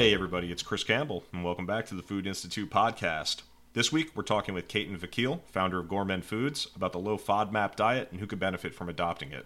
Hey, 0.00 0.14
everybody, 0.14 0.50
it's 0.50 0.62
Chris 0.62 0.82
Campbell, 0.82 1.24
and 1.30 1.44
welcome 1.44 1.66
back 1.66 1.84
to 1.84 1.94
the 1.94 2.02
Food 2.02 2.26
Institute 2.26 2.70
podcast. 2.70 3.42
This 3.74 3.92
week, 3.92 4.12
we're 4.14 4.22
talking 4.22 4.54
with 4.54 4.66
Ketan 4.66 4.98
Vakil, 4.98 5.40
founder 5.44 5.78
of 5.78 5.90
Gourmend 5.90 6.24
Foods, 6.24 6.68
about 6.74 6.92
the 6.92 6.98
low 6.98 7.18
FODMAP 7.18 7.76
diet 7.76 8.08
and 8.10 8.18
who 8.18 8.26
could 8.26 8.40
benefit 8.40 8.74
from 8.74 8.88
adopting 8.88 9.30
it. 9.30 9.44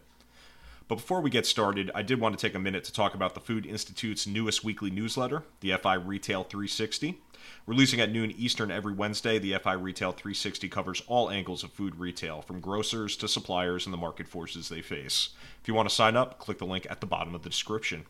But 0.86 0.94
before 0.94 1.20
we 1.20 1.28
get 1.28 1.44
started, 1.44 1.90
I 1.92 2.02
did 2.02 2.20
want 2.20 2.38
to 2.38 2.40
take 2.40 2.54
a 2.54 2.60
minute 2.60 2.84
to 2.84 2.92
talk 2.92 3.16
about 3.16 3.34
the 3.34 3.40
Food 3.40 3.66
Institute's 3.66 4.28
newest 4.28 4.62
weekly 4.62 4.92
newsletter, 4.92 5.42
the 5.58 5.76
FI 5.76 5.94
Retail 5.94 6.44
360. 6.44 7.20
Releasing 7.66 8.00
at 8.00 8.12
noon 8.12 8.30
Eastern 8.30 8.70
every 8.70 8.92
Wednesday, 8.92 9.40
the 9.40 9.58
FI 9.58 9.72
Retail 9.72 10.12
360 10.12 10.68
covers 10.68 11.02
all 11.08 11.32
angles 11.32 11.64
of 11.64 11.72
food 11.72 11.98
retail, 11.98 12.42
from 12.42 12.60
grocers 12.60 13.16
to 13.16 13.26
suppliers 13.26 13.86
and 13.86 13.92
the 13.92 13.98
market 13.98 14.28
forces 14.28 14.68
they 14.68 14.82
face. 14.82 15.30
If 15.60 15.66
you 15.66 15.74
want 15.74 15.88
to 15.88 15.94
sign 15.96 16.16
up, 16.16 16.38
click 16.38 16.58
the 16.58 16.64
link 16.64 16.86
at 16.88 17.00
the 17.00 17.08
bottom 17.08 17.34
of 17.34 17.42
the 17.42 17.50
description. 17.50 18.06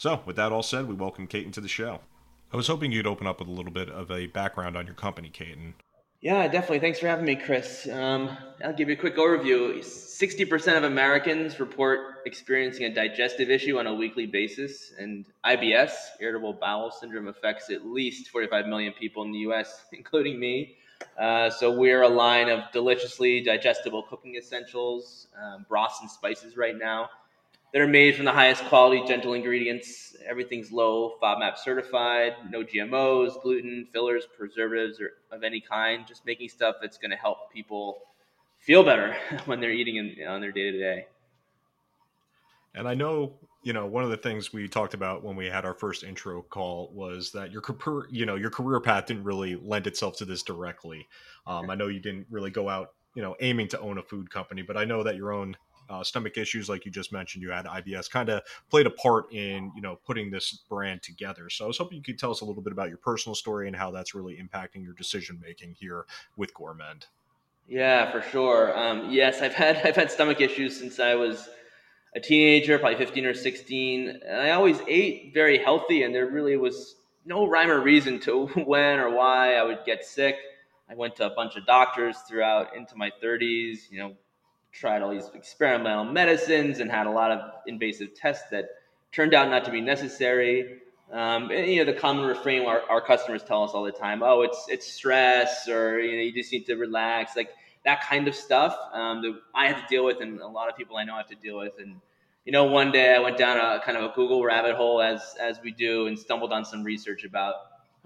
So, 0.00 0.22
with 0.24 0.36
that 0.36 0.50
all 0.50 0.62
said, 0.62 0.88
we 0.88 0.94
welcome 0.94 1.26
Ketan 1.28 1.52
to 1.52 1.60
the 1.60 1.68
show. 1.68 2.00
I 2.54 2.56
was 2.56 2.68
hoping 2.68 2.90
you'd 2.90 3.06
open 3.06 3.26
up 3.26 3.38
with 3.38 3.48
a 3.48 3.52
little 3.52 3.70
bit 3.70 3.90
of 3.90 4.10
a 4.10 4.28
background 4.28 4.74
on 4.74 4.86
your 4.86 4.94
company, 4.94 5.28
Ketan. 5.28 5.74
Yeah, 6.22 6.48
definitely. 6.48 6.78
Thanks 6.78 6.98
for 6.98 7.06
having 7.06 7.26
me, 7.26 7.36
Chris. 7.36 7.86
Um, 7.86 8.34
I'll 8.64 8.72
give 8.72 8.88
you 8.88 8.94
a 8.94 8.98
quick 8.98 9.18
overview. 9.18 9.76
60% 9.80 10.78
of 10.78 10.84
Americans 10.84 11.60
report 11.60 12.22
experiencing 12.24 12.84
a 12.86 12.94
digestive 12.94 13.50
issue 13.50 13.78
on 13.78 13.86
a 13.86 13.94
weekly 13.94 14.24
basis, 14.24 14.94
and 14.98 15.26
IBS, 15.44 15.92
irritable 16.18 16.54
bowel 16.54 16.90
syndrome, 16.90 17.28
affects 17.28 17.68
at 17.68 17.84
least 17.84 18.30
45 18.30 18.68
million 18.68 18.94
people 18.94 19.22
in 19.24 19.32
the 19.32 19.40
US, 19.50 19.84
including 19.92 20.40
me. 20.40 20.76
Uh, 21.18 21.50
so 21.50 21.70
we're 21.70 22.04
a 22.04 22.08
line 22.08 22.48
of 22.48 22.60
deliciously 22.72 23.42
digestible 23.42 24.04
cooking 24.04 24.36
essentials, 24.36 25.26
um, 25.38 25.66
broths 25.68 26.00
and 26.00 26.10
spices 26.10 26.56
right 26.56 26.78
now 26.78 27.10
that 27.72 27.80
are 27.80 27.86
made 27.86 28.16
from 28.16 28.24
the 28.24 28.32
highest 28.32 28.64
quality, 28.64 29.02
gentle 29.06 29.34
ingredients. 29.34 30.16
Everything's 30.28 30.72
low 30.72 31.14
FODMAP 31.22 31.56
certified, 31.56 32.34
no 32.50 32.64
GMOs, 32.64 33.40
gluten, 33.42 33.86
fillers, 33.92 34.26
preservatives, 34.36 35.00
or 35.00 35.12
of 35.30 35.44
any 35.44 35.60
kind. 35.60 36.06
Just 36.06 36.26
making 36.26 36.48
stuff 36.48 36.76
that's 36.80 36.98
going 36.98 37.10
to 37.10 37.16
help 37.16 37.52
people 37.52 38.02
feel 38.58 38.82
better 38.82 39.16
when 39.46 39.60
they're 39.60 39.72
eating 39.72 39.96
in, 39.96 40.26
on 40.26 40.40
their 40.40 40.52
day 40.52 40.70
to 40.70 40.78
day. 40.78 41.06
And 42.74 42.86
I 42.86 42.94
know, 42.94 43.34
you 43.62 43.72
know, 43.72 43.86
one 43.86 44.04
of 44.04 44.10
the 44.10 44.16
things 44.16 44.52
we 44.52 44.68
talked 44.68 44.94
about 44.94 45.24
when 45.24 45.34
we 45.34 45.46
had 45.46 45.64
our 45.64 45.74
first 45.74 46.04
intro 46.04 46.42
call 46.42 46.90
was 46.94 47.32
that 47.32 47.50
your 47.50 47.62
career, 47.62 48.06
you 48.10 48.26
know, 48.26 48.36
your 48.36 48.50
career 48.50 48.80
path 48.80 49.06
didn't 49.06 49.24
really 49.24 49.56
lend 49.56 49.86
itself 49.86 50.16
to 50.18 50.24
this 50.24 50.42
directly. 50.42 51.08
Um, 51.46 51.68
I 51.68 51.74
know 51.74 51.88
you 51.88 52.00
didn't 52.00 52.26
really 52.30 52.50
go 52.50 52.68
out, 52.68 52.92
you 53.14 53.22
know, 53.22 53.34
aiming 53.40 53.68
to 53.68 53.80
own 53.80 53.98
a 53.98 54.02
food 54.02 54.30
company, 54.30 54.62
but 54.62 54.76
I 54.76 54.84
know 54.84 55.02
that 55.02 55.16
your 55.16 55.32
own 55.32 55.56
uh, 55.90 56.04
stomach 56.04 56.38
issues, 56.38 56.68
like 56.68 56.86
you 56.86 56.90
just 56.90 57.12
mentioned, 57.12 57.42
you 57.42 57.50
had 57.50 57.66
IBS, 57.66 58.10
kind 58.10 58.28
of 58.28 58.42
played 58.70 58.86
a 58.86 58.90
part 58.90 59.30
in 59.32 59.72
you 59.74 59.82
know 59.82 59.98
putting 60.06 60.30
this 60.30 60.52
brand 60.68 61.02
together. 61.02 61.50
So 61.50 61.64
I 61.64 61.68
was 61.68 61.76
hoping 61.76 61.98
you 61.98 62.02
could 62.02 62.18
tell 62.18 62.30
us 62.30 62.40
a 62.40 62.44
little 62.44 62.62
bit 62.62 62.72
about 62.72 62.88
your 62.88 62.98
personal 62.98 63.34
story 63.34 63.66
and 63.66 63.76
how 63.76 63.90
that's 63.90 64.14
really 64.14 64.36
impacting 64.36 64.84
your 64.84 64.94
decision 64.94 65.40
making 65.42 65.74
here 65.78 66.06
with 66.36 66.54
Gourmend. 66.54 67.06
Yeah, 67.68 68.10
for 68.10 68.22
sure. 68.22 68.76
Um, 68.78 69.10
yes, 69.10 69.42
I've 69.42 69.54
had 69.54 69.76
I've 69.84 69.96
had 69.96 70.10
stomach 70.10 70.40
issues 70.40 70.78
since 70.78 71.00
I 71.00 71.14
was 71.14 71.48
a 72.14 72.20
teenager, 72.20 72.78
probably 72.78 72.98
15 72.98 73.26
or 73.26 73.34
16. 73.34 74.08
And 74.26 74.40
I 74.40 74.50
always 74.50 74.80
ate 74.88 75.32
very 75.34 75.58
healthy, 75.58 76.04
and 76.04 76.14
there 76.14 76.26
really 76.26 76.56
was 76.56 76.96
no 77.24 77.46
rhyme 77.46 77.70
or 77.70 77.80
reason 77.80 78.20
to 78.20 78.46
when 78.64 78.98
or 78.98 79.10
why 79.10 79.54
I 79.54 79.62
would 79.62 79.80
get 79.84 80.04
sick. 80.04 80.36
I 80.88 80.94
went 80.94 81.16
to 81.16 81.26
a 81.26 81.34
bunch 81.34 81.56
of 81.56 81.66
doctors 81.66 82.16
throughout 82.28 82.74
into 82.76 82.96
my 82.96 83.12
30s, 83.22 83.90
you 83.90 84.00
know, 84.00 84.16
tried 84.72 85.02
all 85.02 85.10
these 85.10 85.30
experimental 85.34 86.04
medicines 86.04 86.78
and 86.78 86.90
had 86.90 87.06
a 87.06 87.10
lot 87.10 87.30
of 87.30 87.40
invasive 87.66 88.14
tests 88.14 88.48
that 88.50 88.66
turned 89.12 89.34
out 89.34 89.48
not 89.48 89.64
to 89.64 89.70
be 89.70 89.80
necessary. 89.80 90.78
Um, 91.12 91.50
and, 91.50 91.66
you 91.66 91.84
know, 91.84 91.92
the 91.92 91.98
common 91.98 92.24
refrain 92.24 92.66
our, 92.66 92.82
our 92.88 93.00
customers 93.00 93.42
tell 93.42 93.64
us 93.64 93.72
all 93.72 93.82
the 93.82 93.90
time, 93.90 94.22
oh, 94.22 94.42
it's, 94.42 94.66
it's 94.68 94.86
stress 94.86 95.68
or, 95.68 95.98
you 95.98 96.16
know, 96.16 96.22
you 96.22 96.32
just 96.32 96.52
need 96.52 96.66
to 96.66 96.76
relax, 96.76 97.34
like 97.34 97.50
that 97.84 98.02
kind 98.02 98.28
of 98.28 98.34
stuff 98.34 98.76
um, 98.92 99.20
that 99.22 99.36
I 99.54 99.66
have 99.66 99.76
to 99.76 99.86
deal 99.88 100.04
with 100.04 100.20
and 100.20 100.40
a 100.40 100.46
lot 100.46 100.68
of 100.68 100.76
people 100.76 100.96
I 100.96 101.04
know 101.04 101.16
have 101.16 101.26
to 101.28 101.34
deal 101.34 101.58
with. 101.58 101.72
And, 101.80 101.96
you 102.44 102.52
know, 102.52 102.64
one 102.64 102.92
day 102.92 103.14
I 103.14 103.18
went 103.18 103.38
down 103.38 103.56
a 103.56 103.80
kind 103.84 103.98
of 103.98 104.04
a 104.04 104.14
Google 104.14 104.44
rabbit 104.44 104.76
hole 104.76 105.02
as, 105.02 105.34
as 105.40 105.58
we 105.64 105.72
do 105.72 106.06
and 106.06 106.16
stumbled 106.16 106.52
on 106.52 106.64
some 106.64 106.84
research 106.84 107.24
about 107.24 107.54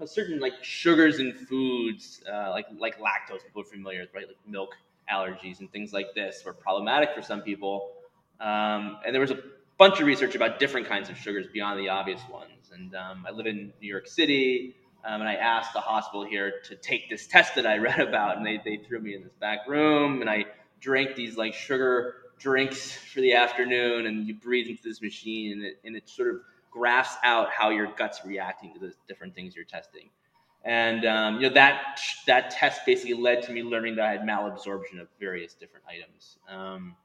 certain 0.05 0.39
like 0.39 0.53
sugars 0.63 1.19
in 1.19 1.31
foods, 1.33 2.23
uh, 2.31 2.49
like, 2.49 2.65
like 2.79 2.97
lactose, 2.97 3.43
people 3.45 3.61
are 3.61 3.65
familiar 3.65 4.01
with, 4.01 4.13
right? 4.15 4.27
Like 4.27 4.37
milk 4.47 4.75
allergies 5.11 5.59
and 5.59 5.71
things 5.71 5.93
like 5.93 6.07
this 6.15 6.43
were 6.45 6.53
problematic 6.53 7.09
for 7.15 7.21
some 7.21 7.41
people. 7.41 7.91
Um, 8.39 8.97
and 9.05 9.13
there 9.13 9.21
was 9.21 9.31
a 9.31 9.39
bunch 9.77 9.99
of 9.99 10.07
research 10.07 10.35
about 10.35 10.59
different 10.59 10.87
kinds 10.87 11.09
of 11.09 11.17
sugars 11.17 11.45
beyond 11.51 11.79
the 11.79 11.89
obvious 11.89 12.21
ones. 12.31 12.71
And 12.73 12.95
um, 12.95 13.25
I 13.27 13.31
live 13.31 13.45
in 13.45 13.73
New 13.81 13.87
York 13.87 14.07
City, 14.07 14.75
um, 15.03 15.21
and 15.21 15.29
I 15.29 15.35
asked 15.35 15.73
the 15.73 15.79
hospital 15.79 16.25
here 16.25 16.53
to 16.65 16.75
take 16.75 17.09
this 17.09 17.27
test 17.27 17.55
that 17.55 17.65
I 17.65 17.77
read 17.79 17.99
about, 17.99 18.37
and 18.37 18.45
they, 18.45 18.59
they 18.63 18.77
threw 18.77 18.99
me 18.99 19.15
in 19.15 19.23
this 19.23 19.33
back 19.39 19.67
room, 19.67 20.21
and 20.21 20.29
I 20.29 20.45
drank 20.79 21.15
these 21.15 21.37
like 21.37 21.53
sugar 21.53 22.15
drinks 22.39 22.91
for 22.91 23.21
the 23.21 23.33
afternoon, 23.33 24.05
and 24.07 24.27
you 24.27 24.35
breathe 24.35 24.67
into 24.67 24.83
this 24.83 25.01
machine, 25.01 25.53
and 25.53 25.63
it, 25.63 25.79
and 25.85 25.95
it 25.95 26.09
sort 26.09 26.29
of 26.29 26.41
graphs 26.71 27.15
out 27.23 27.49
how 27.49 27.69
your 27.69 27.87
gut's 27.97 28.25
reacting 28.25 28.73
to 28.73 28.79
the 28.79 28.93
different 29.07 29.33
things 29.33 29.55
you're 29.55 29.63
testing. 29.65 30.09
And 30.65 31.05
um, 31.05 31.35
you 31.35 31.41
know 31.41 31.53
that 31.53 31.99
that 32.25 32.49
test 32.49 32.81
basically 32.87 33.13
led 33.13 33.43
to 33.43 33.51
me 33.51 33.61
learning 33.61 33.95
that 33.97 34.05
I 34.05 34.11
had 34.11 34.21
malabsorption 34.21 34.99
of 34.99 35.07
various 35.19 35.53
different 35.53 35.85
items. 35.87 36.39
Um, 36.49 36.95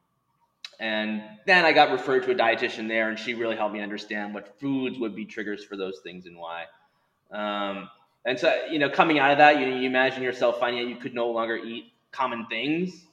and 0.80 1.22
then 1.44 1.66
I 1.66 1.72
got 1.72 1.92
referred 1.92 2.22
to 2.24 2.30
a 2.30 2.34
dietitian 2.34 2.88
there, 2.88 3.10
and 3.10 3.18
she 3.18 3.34
really 3.34 3.56
helped 3.56 3.74
me 3.74 3.82
understand 3.82 4.32
what 4.32 4.58
foods 4.58 4.98
would 4.98 5.14
be 5.14 5.26
triggers 5.26 5.62
for 5.62 5.76
those 5.76 5.98
things 6.02 6.24
and 6.24 6.38
why. 6.38 6.64
Um, 7.30 7.90
and 8.24 8.38
so, 8.38 8.64
you 8.70 8.78
know, 8.78 8.88
coming 8.88 9.18
out 9.18 9.30
of 9.30 9.38
that, 9.38 9.60
you, 9.60 9.66
you 9.66 9.86
imagine 9.86 10.22
yourself 10.22 10.58
finding 10.58 10.82
out 10.82 10.88
you 10.88 10.96
could 10.96 11.14
no 11.14 11.30
longer 11.30 11.56
eat 11.56 11.92
common 12.12 12.46
things 12.46 13.04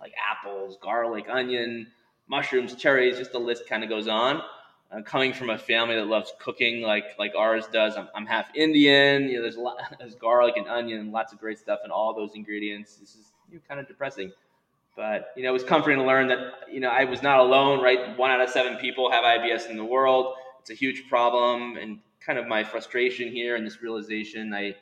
like 0.00 0.12
apples, 0.30 0.76
garlic, 0.82 1.24
onion, 1.30 1.86
mushrooms, 2.28 2.74
cherries. 2.74 3.16
Just 3.16 3.32
the 3.32 3.38
list 3.38 3.66
kind 3.66 3.82
of 3.82 3.88
goes 3.88 4.06
on 4.06 4.42
uh, 4.94 5.02
coming 5.02 5.32
from 5.32 5.50
a 5.50 5.58
family 5.58 5.96
that 5.96 6.06
loves 6.06 6.32
cooking 6.38 6.82
like 6.82 7.04
like 7.18 7.32
ours 7.36 7.66
does. 7.72 7.96
I'm, 7.96 8.08
I'm 8.14 8.26
half 8.26 8.54
Indian. 8.54 9.28
You 9.28 9.36
know, 9.36 9.42
there's 9.42 9.56
a 9.56 9.60
lot, 9.60 9.76
there's 9.98 10.14
garlic 10.14 10.56
and 10.56 10.68
onion, 10.68 11.10
lots 11.10 11.32
of 11.32 11.40
great 11.40 11.58
stuff 11.58 11.80
in 11.84 11.90
all 11.90 12.14
those 12.14 12.34
ingredients. 12.34 12.96
This 12.96 13.14
is 13.14 13.32
you 13.50 13.56
know, 13.56 13.62
kind 13.68 13.80
of 13.80 13.88
depressing, 13.88 14.32
but 14.96 15.32
you 15.36 15.42
know, 15.42 15.50
it 15.50 15.52
was 15.52 15.64
comforting 15.64 15.98
to 15.98 16.04
learn 16.04 16.28
that 16.28 16.38
you 16.70 16.80
know 16.80 16.90
I 16.90 17.04
was 17.04 17.22
not 17.22 17.40
alone. 17.40 17.82
Right, 17.82 18.16
one 18.16 18.30
out 18.30 18.40
of 18.40 18.50
seven 18.50 18.76
people 18.76 19.10
have 19.10 19.24
IBS 19.24 19.68
in 19.68 19.76
the 19.76 19.84
world. 19.84 20.34
It's 20.60 20.70
a 20.70 20.74
huge 20.74 21.08
problem, 21.08 21.76
and 21.76 21.98
kind 22.20 22.38
of 22.38 22.46
my 22.46 22.64
frustration 22.64 23.30
here 23.30 23.56
and 23.56 23.66
this 23.66 23.82
realization, 23.82 24.54
I 24.54 24.76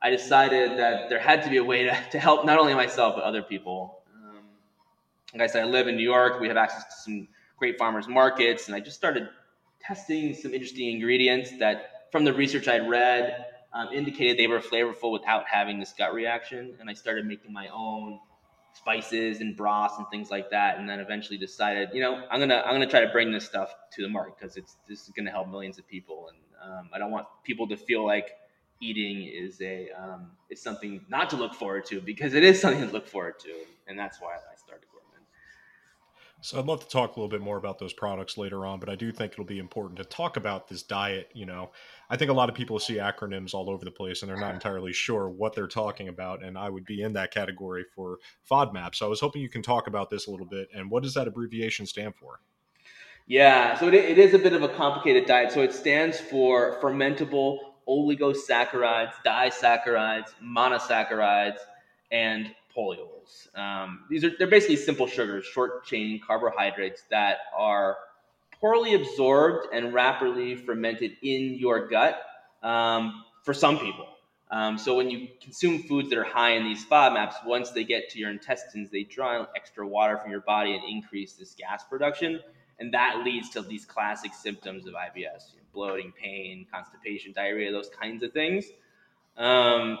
I 0.00 0.10
decided 0.10 0.78
that 0.78 1.08
there 1.08 1.20
had 1.20 1.42
to 1.44 1.50
be 1.50 1.58
a 1.58 1.64
way 1.64 1.84
to, 1.84 1.96
to 2.10 2.18
help 2.18 2.44
not 2.44 2.58
only 2.58 2.74
myself 2.74 3.14
but 3.14 3.24
other 3.24 3.42
people. 3.42 4.02
Um, 4.14 4.38
like 5.32 5.42
I 5.42 5.46
said, 5.46 5.62
I 5.62 5.66
live 5.66 5.86
in 5.86 5.96
New 5.96 6.02
York. 6.02 6.40
We 6.40 6.48
have 6.48 6.56
access 6.56 6.84
to 6.84 7.02
some 7.02 7.28
great 7.56 7.78
farmers 7.78 8.08
markets, 8.08 8.66
and 8.66 8.74
I 8.74 8.80
just 8.80 8.96
started 8.96 9.28
testing 9.86 10.34
some 10.34 10.54
interesting 10.54 10.90
ingredients 10.90 11.50
that, 11.58 12.08
from 12.10 12.24
the 12.24 12.32
research 12.32 12.68
I'd 12.68 12.88
read, 12.88 13.46
um, 13.72 13.88
indicated 13.92 14.38
they 14.38 14.46
were 14.46 14.60
flavorful 14.60 15.12
without 15.12 15.46
having 15.48 15.80
this 15.80 15.94
gut 15.96 16.14
reaction. 16.14 16.74
And 16.78 16.90
I 16.90 16.94
started 16.94 17.26
making 17.26 17.52
my 17.52 17.68
own 17.68 18.20
spices 18.74 19.40
and 19.40 19.56
broths 19.56 19.98
and 19.98 20.06
things 20.10 20.30
like 20.30 20.50
that. 20.50 20.78
And 20.78 20.88
then 20.88 21.00
eventually 21.00 21.38
decided, 21.38 21.90
you 21.92 22.00
know, 22.00 22.24
I'm 22.30 22.40
gonna 22.40 22.62
I'm 22.64 22.74
gonna 22.74 22.86
try 22.86 23.00
to 23.00 23.08
bring 23.08 23.32
this 23.32 23.44
stuff 23.44 23.74
to 23.92 24.02
the 24.02 24.08
market 24.08 24.34
because 24.38 24.56
it's 24.56 24.76
this 24.88 25.02
is 25.02 25.10
gonna 25.16 25.30
help 25.30 25.48
millions 25.48 25.78
of 25.78 25.86
people. 25.88 26.28
And 26.28 26.38
um, 26.72 26.90
I 26.92 26.98
don't 26.98 27.10
want 27.10 27.26
people 27.44 27.68
to 27.68 27.76
feel 27.76 28.04
like 28.04 28.30
eating 28.80 29.22
is 29.24 29.60
a 29.60 29.88
um, 29.90 30.32
is 30.50 30.60
something 30.60 31.04
not 31.08 31.30
to 31.30 31.36
look 31.36 31.54
forward 31.54 31.86
to 31.86 32.00
because 32.00 32.34
it 32.34 32.44
is 32.44 32.60
something 32.60 32.86
to 32.86 32.92
look 32.92 33.08
forward 33.08 33.38
to, 33.40 33.54
and 33.86 33.98
that's 33.98 34.20
why 34.20 34.34
I. 34.34 34.51
So 36.44 36.58
I'd 36.58 36.66
love 36.66 36.80
to 36.80 36.88
talk 36.88 37.14
a 37.14 37.20
little 37.20 37.28
bit 37.28 37.40
more 37.40 37.56
about 37.56 37.78
those 37.78 37.92
products 37.92 38.36
later 38.36 38.66
on, 38.66 38.80
but 38.80 38.88
I 38.88 38.96
do 38.96 39.12
think 39.12 39.30
it'll 39.30 39.44
be 39.44 39.60
important 39.60 39.96
to 39.98 40.04
talk 40.04 40.36
about 40.36 40.66
this 40.66 40.82
diet. 40.82 41.30
You 41.34 41.46
know, 41.46 41.70
I 42.10 42.16
think 42.16 42.32
a 42.32 42.34
lot 42.34 42.48
of 42.48 42.56
people 42.56 42.80
see 42.80 42.96
acronyms 42.96 43.54
all 43.54 43.70
over 43.70 43.84
the 43.84 43.92
place 43.92 44.22
and 44.22 44.28
they're 44.28 44.36
not 44.36 44.52
entirely 44.52 44.92
sure 44.92 45.28
what 45.28 45.54
they're 45.54 45.68
talking 45.68 46.08
about. 46.08 46.42
And 46.42 46.58
I 46.58 46.68
would 46.68 46.84
be 46.84 47.00
in 47.00 47.12
that 47.12 47.30
category 47.30 47.84
for 47.94 48.18
FODMAP. 48.50 48.96
So 48.96 49.06
I 49.06 49.08
was 49.08 49.20
hoping 49.20 49.40
you 49.40 49.48
can 49.48 49.62
talk 49.62 49.86
about 49.86 50.10
this 50.10 50.26
a 50.26 50.32
little 50.32 50.44
bit. 50.46 50.68
And 50.74 50.90
what 50.90 51.04
does 51.04 51.14
that 51.14 51.28
abbreviation 51.28 51.86
stand 51.86 52.16
for? 52.16 52.40
Yeah, 53.28 53.78
so 53.78 53.86
it, 53.86 53.94
it 53.94 54.18
is 54.18 54.34
a 54.34 54.38
bit 54.38 54.52
of 54.52 54.64
a 54.64 54.68
complicated 54.68 55.26
diet. 55.26 55.52
So 55.52 55.60
it 55.62 55.72
stands 55.72 56.18
for 56.18 56.80
fermentable 56.80 57.58
oligosaccharides, 57.88 59.12
disaccharides, 59.24 60.32
monosaccharides, 60.42 61.58
and 62.10 62.52
polyols. 62.76 63.56
Um, 63.56 64.04
these 64.08 64.24
are 64.24 64.30
they're 64.38 64.46
basically 64.46 64.76
simple 64.76 65.06
sugars, 65.06 65.44
short 65.44 65.84
chain 65.84 66.20
carbohydrates 66.24 67.04
that 67.10 67.38
are 67.56 67.96
poorly 68.60 68.94
absorbed 68.94 69.68
and 69.72 69.92
rapidly 69.92 70.54
fermented 70.54 71.16
in 71.22 71.54
your 71.58 71.88
gut 71.88 72.22
um, 72.62 73.24
for 73.42 73.52
some 73.52 73.78
people. 73.78 74.06
Um, 74.50 74.76
so 74.76 74.94
when 74.94 75.08
you 75.08 75.28
consume 75.42 75.82
foods 75.82 76.10
that 76.10 76.18
are 76.18 76.24
high 76.24 76.50
in 76.50 76.64
these 76.64 76.84
FODMAPs, 76.84 77.46
once 77.46 77.70
they 77.70 77.84
get 77.84 78.10
to 78.10 78.18
your 78.18 78.30
intestines, 78.30 78.90
they 78.90 79.02
draw 79.02 79.46
extra 79.56 79.86
water 79.86 80.18
from 80.18 80.30
your 80.30 80.42
body 80.42 80.74
and 80.74 80.84
increase 80.84 81.32
this 81.32 81.54
gas 81.54 81.84
production, 81.84 82.38
and 82.78 82.92
that 82.92 83.22
leads 83.24 83.48
to 83.50 83.62
these 83.62 83.86
classic 83.86 84.34
symptoms 84.34 84.86
of 84.86 84.92
IBS: 84.92 85.16
you 85.16 85.58
know, 85.58 85.66
bloating, 85.72 86.12
pain, 86.12 86.66
constipation, 86.70 87.32
diarrhea, 87.32 87.72
those 87.72 87.88
kinds 87.88 88.22
of 88.22 88.32
things. 88.32 88.66
Um, 89.38 89.98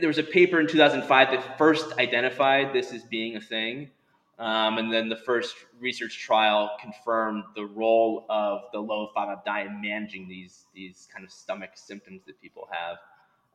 there 0.00 0.08
was 0.08 0.18
a 0.18 0.22
paper 0.22 0.60
in 0.60 0.66
2005 0.66 1.30
that 1.30 1.58
first 1.58 1.98
identified 1.98 2.72
this 2.72 2.92
as 2.92 3.02
being 3.04 3.36
a 3.36 3.40
thing. 3.40 3.90
Um, 4.38 4.78
and 4.78 4.92
then 4.92 5.08
the 5.08 5.16
first 5.16 5.54
research 5.78 6.18
trial 6.18 6.72
confirmed 6.80 7.44
the 7.54 7.64
role 7.64 8.26
of 8.28 8.62
the 8.72 8.80
low 8.80 9.10
FODMAP 9.16 9.44
diet 9.44 9.68
in 9.68 9.80
managing 9.80 10.26
these, 10.28 10.64
these 10.74 11.08
kind 11.12 11.24
of 11.24 11.30
stomach 11.30 11.70
symptoms 11.74 12.22
that 12.26 12.40
people 12.40 12.68
have. 12.70 12.96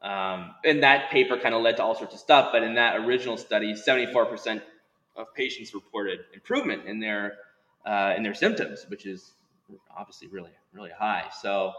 Um, 0.01 0.55
and 0.63 0.83
that 0.83 1.09
paper 1.09 1.37
kind 1.37 1.55
of 1.55 1.61
led 1.61 1.77
to 1.77 1.83
all 1.83 1.95
sorts 1.95 2.13
of 2.13 2.19
stuff. 2.19 2.49
But 2.51 2.63
in 2.63 2.75
that 2.75 2.97
original 3.01 3.37
study, 3.37 3.73
74% 3.73 4.61
of 5.15 5.33
patients 5.33 5.73
reported 5.73 6.19
improvement 6.33 6.85
in 6.85 6.99
their 6.99 7.33
uh, 7.85 8.13
in 8.17 8.21
their 8.21 8.33
symptoms, 8.33 8.85
which 8.89 9.05
is 9.05 9.31
obviously 9.97 10.27
really 10.27 10.51
really 10.73 10.91
high. 10.91 11.25
So 11.41 11.73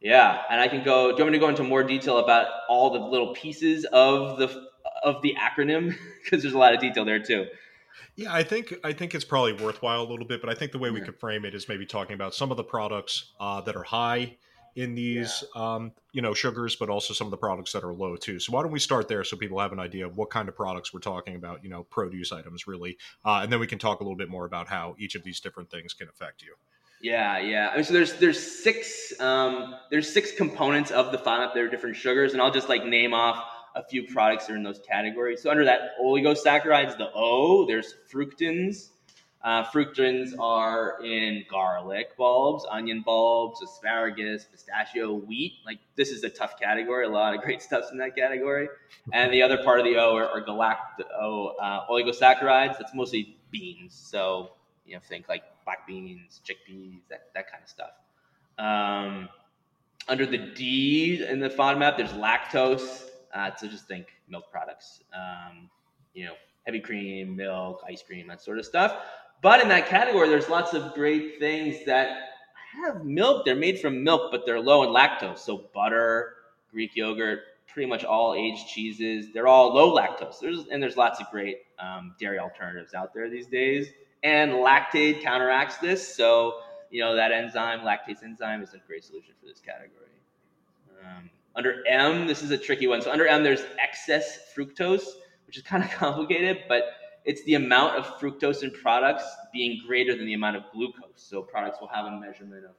yeah, 0.00 0.42
and 0.50 0.60
I 0.60 0.68
can 0.68 0.84
go. 0.84 1.10
Do 1.10 1.18
you 1.18 1.24
want 1.24 1.32
me 1.32 1.38
to 1.38 1.44
go 1.44 1.48
into 1.48 1.62
more 1.62 1.82
detail 1.82 2.18
about 2.18 2.46
all 2.68 2.90
the 2.90 2.98
little 2.98 3.34
pieces 3.34 3.84
of 3.86 4.38
the 4.38 4.66
of 5.02 5.22
the 5.22 5.34
acronym 5.38 5.94
because 6.24 6.42
there's 6.42 6.54
a 6.54 6.58
lot 6.58 6.74
of 6.74 6.80
detail 6.80 7.04
there 7.04 7.22
too. 7.22 7.46
Yeah, 8.16 8.32
I 8.32 8.42
think 8.42 8.74
I 8.84 8.92
think 8.92 9.14
it's 9.14 9.24
probably 9.24 9.52
worthwhile 9.52 10.02
a 10.02 10.08
little 10.08 10.26
bit, 10.26 10.40
but 10.40 10.50
I 10.50 10.54
think 10.54 10.72
the 10.72 10.78
way 10.78 10.90
we 10.90 11.00
could 11.00 11.18
frame 11.18 11.44
it 11.44 11.54
is 11.54 11.68
maybe 11.68 11.86
talking 11.86 12.14
about 12.14 12.34
some 12.34 12.50
of 12.50 12.56
the 12.56 12.64
products 12.64 13.32
uh, 13.40 13.60
that 13.62 13.76
are 13.76 13.82
high 13.82 14.36
in 14.74 14.94
these 14.94 15.42
yeah. 15.54 15.74
um, 15.74 15.92
you 16.12 16.20
know 16.20 16.34
sugars 16.34 16.76
but 16.76 16.90
also 16.90 17.14
some 17.14 17.26
of 17.26 17.30
the 17.30 17.36
products 17.36 17.72
that 17.72 17.82
are 17.82 17.94
low 17.94 18.14
too 18.14 18.38
so 18.38 18.52
why 18.52 18.62
don't 18.62 18.70
we 18.70 18.78
start 18.78 19.08
there 19.08 19.24
so 19.24 19.34
people 19.34 19.58
have 19.58 19.72
an 19.72 19.80
idea 19.80 20.06
of 20.06 20.18
what 20.18 20.28
kind 20.28 20.50
of 20.50 20.54
products 20.54 20.92
we're 20.92 21.00
talking 21.00 21.34
about 21.34 21.64
you 21.64 21.70
know 21.70 21.82
produce 21.84 22.30
items 22.30 22.66
really 22.66 22.98
uh, 23.24 23.40
and 23.42 23.50
then 23.50 23.58
we 23.58 23.66
can 23.66 23.78
talk 23.78 24.00
a 24.00 24.02
little 24.02 24.18
bit 24.18 24.28
more 24.28 24.44
about 24.44 24.68
how 24.68 24.94
each 24.98 25.14
of 25.14 25.24
these 25.24 25.40
different 25.40 25.70
things 25.70 25.94
can 25.94 26.08
affect 26.08 26.42
you 26.42 26.54
yeah 27.00 27.38
yeah 27.38 27.70
I 27.72 27.76
mean, 27.76 27.84
so 27.84 27.92
there's 27.92 28.14
there's 28.14 28.62
six 28.62 29.12
um, 29.20 29.74
there's 29.90 30.12
six 30.12 30.32
components 30.32 30.90
of 30.90 31.12
the 31.12 31.18
FODMAP 31.18 31.54
There 31.54 31.66
are 31.66 31.68
different 31.68 31.96
sugars 31.96 32.32
and 32.32 32.42
i'll 32.42 32.52
just 32.52 32.68
like 32.68 32.84
name 32.84 33.14
off 33.14 33.44
a 33.74 33.84
few 33.84 34.04
products 34.04 34.46
that 34.46 34.54
are 34.54 34.56
in 34.56 34.62
those 34.62 34.80
categories 34.88 35.42
so 35.42 35.50
under 35.50 35.64
that 35.64 35.92
oligosaccharides 36.02 36.96
the 36.96 37.10
o 37.14 37.66
there's 37.66 37.94
fructans 38.10 38.90
uh, 39.46 39.62
fructans 39.62 40.34
are 40.40 41.00
in 41.04 41.44
garlic 41.48 42.16
bulbs, 42.16 42.66
onion 42.68 43.00
bulbs, 43.06 43.62
asparagus, 43.62 44.44
pistachio, 44.44 45.14
wheat. 45.14 45.52
Like 45.64 45.78
this 45.94 46.08
is 46.08 46.24
a 46.24 46.28
tough 46.28 46.58
category. 46.58 47.06
A 47.06 47.08
lot 47.08 47.32
of 47.32 47.42
great 47.42 47.62
stuff's 47.68 47.92
in 47.92 47.98
that 47.98 48.16
category. 48.16 48.68
And 49.12 49.32
the 49.32 49.42
other 49.42 49.62
part 49.62 49.78
of 49.78 49.84
the 49.84 49.98
O 49.98 50.16
are, 50.16 50.28
are 50.28 50.42
galacto 50.42 51.52
uh, 51.62 51.86
oligosaccharides. 51.88 52.76
That's 52.76 52.92
mostly 52.92 53.36
beans. 53.52 53.94
So 53.94 54.50
you 54.84 54.94
know, 54.94 55.00
think 55.08 55.28
like 55.28 55.44
black 55.66 55.86
beans, 55.86 56.40
chickpeas, 56.46 57.00
that 57.10 57.28
that 57.34 57.50
kind 57.50 57.62
of 57.62 57.68
stuff. 57.68 57.90
Um, 58.58 59.28
under 60.08 60.24
the 60.24 60.38
D 60.38 61.22
in 61.28 61.40
the 61.40 61.50
FODMAP, 61.50 61.98
there's 61.98 62.12
lactose. 62.12 63.10
Uh, 63.34 63.54
so 63.54 63.66
just 63.68 63.86
think 63.86 64.06
milk 64.28 64.50
products. 64.50 65.02
Um, 65.14 65.68
you 66.14 66.24
know, 66.24 66.32
heavy 66.64 66.80
cream, 66.80 67.36
milk, 67.36 67.82
ice 67.86 68.02
cream, 68.02 68.26
that 68.28 68.40
sort 68.40 68.58
of 68.58 68.64
stuff. 68.64 68.96
But 69.42 69.60
in 69.60 69.68
that 69.68 69.86
category, 69.86 70.28
there's 70.28 70.48
lots 70.48 70.72
of 70.72 70.94
great 70.94 71.38
things 71.38 71.84
that 71.84 72.30
have 72.82 73.04
milk. 73.04 73.44
They're 73.44 73.54
made 73.54 73.78
from 73.78 74.02
milk, 74.02 74.30
but 74.30 74.46
they're 74.46 74.60
low 74.60 74.82
in 74.84 74.90
lactose. 74.90 75.40
So 75.40 75.68
butter, 75.74 76.34
Greek 76.70 76.96
yogurt, 76.96 77.40
pretty 77.66 77.88
much 77.88 78.04
all 78.04 78.34
aged 78.34 78.66
cheeses, 78.68 79.26
they're 79.34 79.46
all 79.46 79.74
low 79.74 79.94
lactose. 79.94 80.40
There's 80.40 80.66
and 80.70 80.82
there's 80.82 80.96
lots 80.96 81.20
of 81.20 81.30
great 81.30 81.58
um, 81.78 82.14
dairy 82.18 82.38
alternatives 82.38 82.94
out 82.94 83.12
there 83.12 83.28
these 83.28 83.46
days. 83.46 83.88
And 84.22 84.52
Lactaid 84.52 85.22
counteracts 85.22 85.78
this. 85.78 86.16
So 86.16 86.60
you 86.90 87.00
know 87.00 87.14
that 87.16 87.32
enzyme, 87.32 87.80
lactase 87.80 88.22
enzyme, 88.22 88.62
is 88.62 88.74
a 88.74 88.78
great 88.86 89.04
solution 89.04 89.34
for 89.40 89.46
this 89.46 89.60
category. 89.60 90.06
Um, 91.04 91.30
under 91.54 91.86
M, 91.86 92.26
this 92.26 92.42
is 92.42 92.50
a 92.50 92.58
tricky 92.58 92.86
one. 92.86 93.02
So 93.02 93.10
under 93.10 93.26
M, 93.26 93.42
there's 93.42 93.64
excess 93.82 94.38
fructose, 94.56 95.04
which 95.46 95.56
is 95.56 95.62
kind 95.62 95.82
of 95.82 95.90
complicated, 95.98 96.64
but 96.68 96.84
it's 97.24 97.42
the 97.44 97.54
amount 97.54 97.96
of 97.96 98.06
fructose 98.20 98.62
in 98.62 98.70
products 98.70 99.24
being 99.52 99.82
greater 99.86 100.16
than 100.16 100.26
the 100.26 100.34
amount 100.34 100.56
of 100.56 100.62
glucose. 100.72 101.02
So 101.16 101.42
products 101.42 101.78
will 101.80 101.88
have 101.88 102.06
a 102.06 102.20
measurement 102.20 102.64
of 102.64 102.74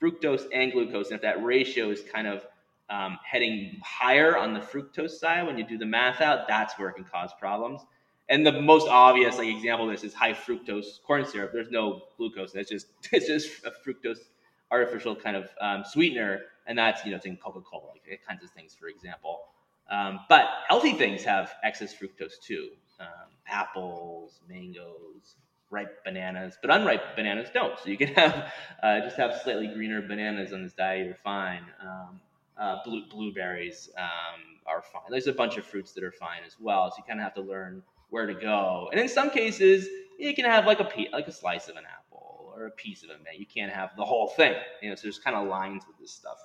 fructose 0.00 0.46
and 0.54 0.72
glucose. 0.72 1.08
And 1.08 1.16
if 1.16 1.22
that 1.22 1.44
ratio 1.44 1.90
is 1.90 2.02
kind 2.02 2.26
of 2.26 2.46
um, 2.88 3.18
heading 3.24 3.78
higher 3.84 4.38
on 4.38 4.54
the 4.54 4.60
fructose 4.60 5.10
side, 5.10 5.46
when 5.46 5.58
you 5.58 5.66
do 5.66 5.76
the 5.76 5.86
math 5.86 6.20
out, 6.20 6.48
that's 6.48 6.78
where 6.78 6.88
it 6.88 6.94
can 6.94 7.04
cause 7.04 7.30
problems. 7.38 7.82
And 8.28 8.46
the 8.46 8.60
most 8.60 8.88
obvious 8.88 9.38
like 9.38 9.48
example 9.48 9.88
of 9.88 9.92
this 9.92 10.04
is 10.04 10.14
high 10.14 10.32
fructose 10.32 11.02
corn 11.02 11.24
syrup. 11.24 11.52
There's 11.52 11.70
no 11.70 12.02
glucose. 12.16 12.54
It's 12.54 12.70
just 12.70 12.86
it's 13.12 13.26
just 13.26 13.64
a 13.64 13.70
fructose 13.70 14.18
artificial 14.70 15.16
kind 15.16 15.36
of 15.36 15.48
um, 15.60 15.84
sweetener, 15.84 16.42
and 16.66 16.78
that's 16.78 17.04
you 17.04 17.10
know 17.10 17.16
it's 17.16 17.26
in 17.26 17.36
Coca-Cola, 17.36 17.88
like 17.92 18.20
kinds 18.26 18.44
of 18.44 18.50
things, 18.50 18.76
for 18.78 18.88
example. 18.88 19.40
Um, 19.90 20.20
but 20.28 20.44
healthy 20.68 20.92
things 20.92 21.24
have 21.24 21.52
excess 21.64 21.94
fructose 21.94 22.38
too 22.42 22.68
um, 23.00 23.30
apples, 23.46 24.40
mangoes, 24.48 25.36
ripe 25.70 26.04
bananas, 26.04 26.58
but 26.60 26.70
unripe 26.70 27.16
bananas 27.16 27.48
don't. 27.52 27.78
So 27.78 27.90
you 27.90 27.96
can 27.96 28.08
have 28.08 28.52
uh, 28.82 29.00
just 29.00 29.16
have 29.16 29.40
slightly 29.42 29.68
greener 29.68 30.02
bananas 30.02 30.52
on 30.52 30.62
this 30.62 30.72
diet, 30.72 31.06
you're 31.06 31.14
fine. 31.14 31.62
Um, 31.82 32.20
uh, 32.58 32.82
blue, 32.84 33.04
blueberries 33.08 33.88
um, 33.96 34.40
are 34.66 34.82
fine. 34.82 35.02
There's 35.10 35.28
a 35.28 35.32
bunch 35.32 35.56
of 35.58 35.64
fruits 35.64 35.92
that 35.92 36.02
are 36.02 36.12
fine 36.12 36.40
as 36.44 36.56
well. 36.58 36.90
So 36.90 36.96
you 36.98 37.04
kind 37.06 37.20
of 37.20 37.24
have 37.24 37.34
to 37.34 37.40
learn 37.40 37.82
where 38.10 38.26
to 38.26 38.34
go. 38.34 38.88
And 38.92 39.00
in 39.00 39.08
some 39.08 39.30
cases, 39.30 39.88
you 40.18 40.34
can 40.34 40.44
have 40.44 40.66
like 40.66 40.80
a 40.80 40.88
like 41.12 41.28
a 41.28 41.32
slice 41.32 41.68
of 41.68 41.76
an 41.76 41.84
apple 41.84 42.52
or 42.56 42.66
a 42.66 42.70
piece 42.70 43.02
of 43.02 43.10
a 43.10 43.14
man. 43.14 43.34
You 43.36 43.46
can't 43.46 43.72
have 43.72 43.90
the 43.96 44.04
whole 44.04 44.28
thing. 44.28 44.54
You 44.82 44.90
know, 44.90 44.94
so 44.94 45.02
there's 45.04 45.18
kind 45.18 45.36
of 45.36 45.48
lines 45.48 45.84
with 45.86 45.98
this 45.98 46.10
stuff. 46.12 46.38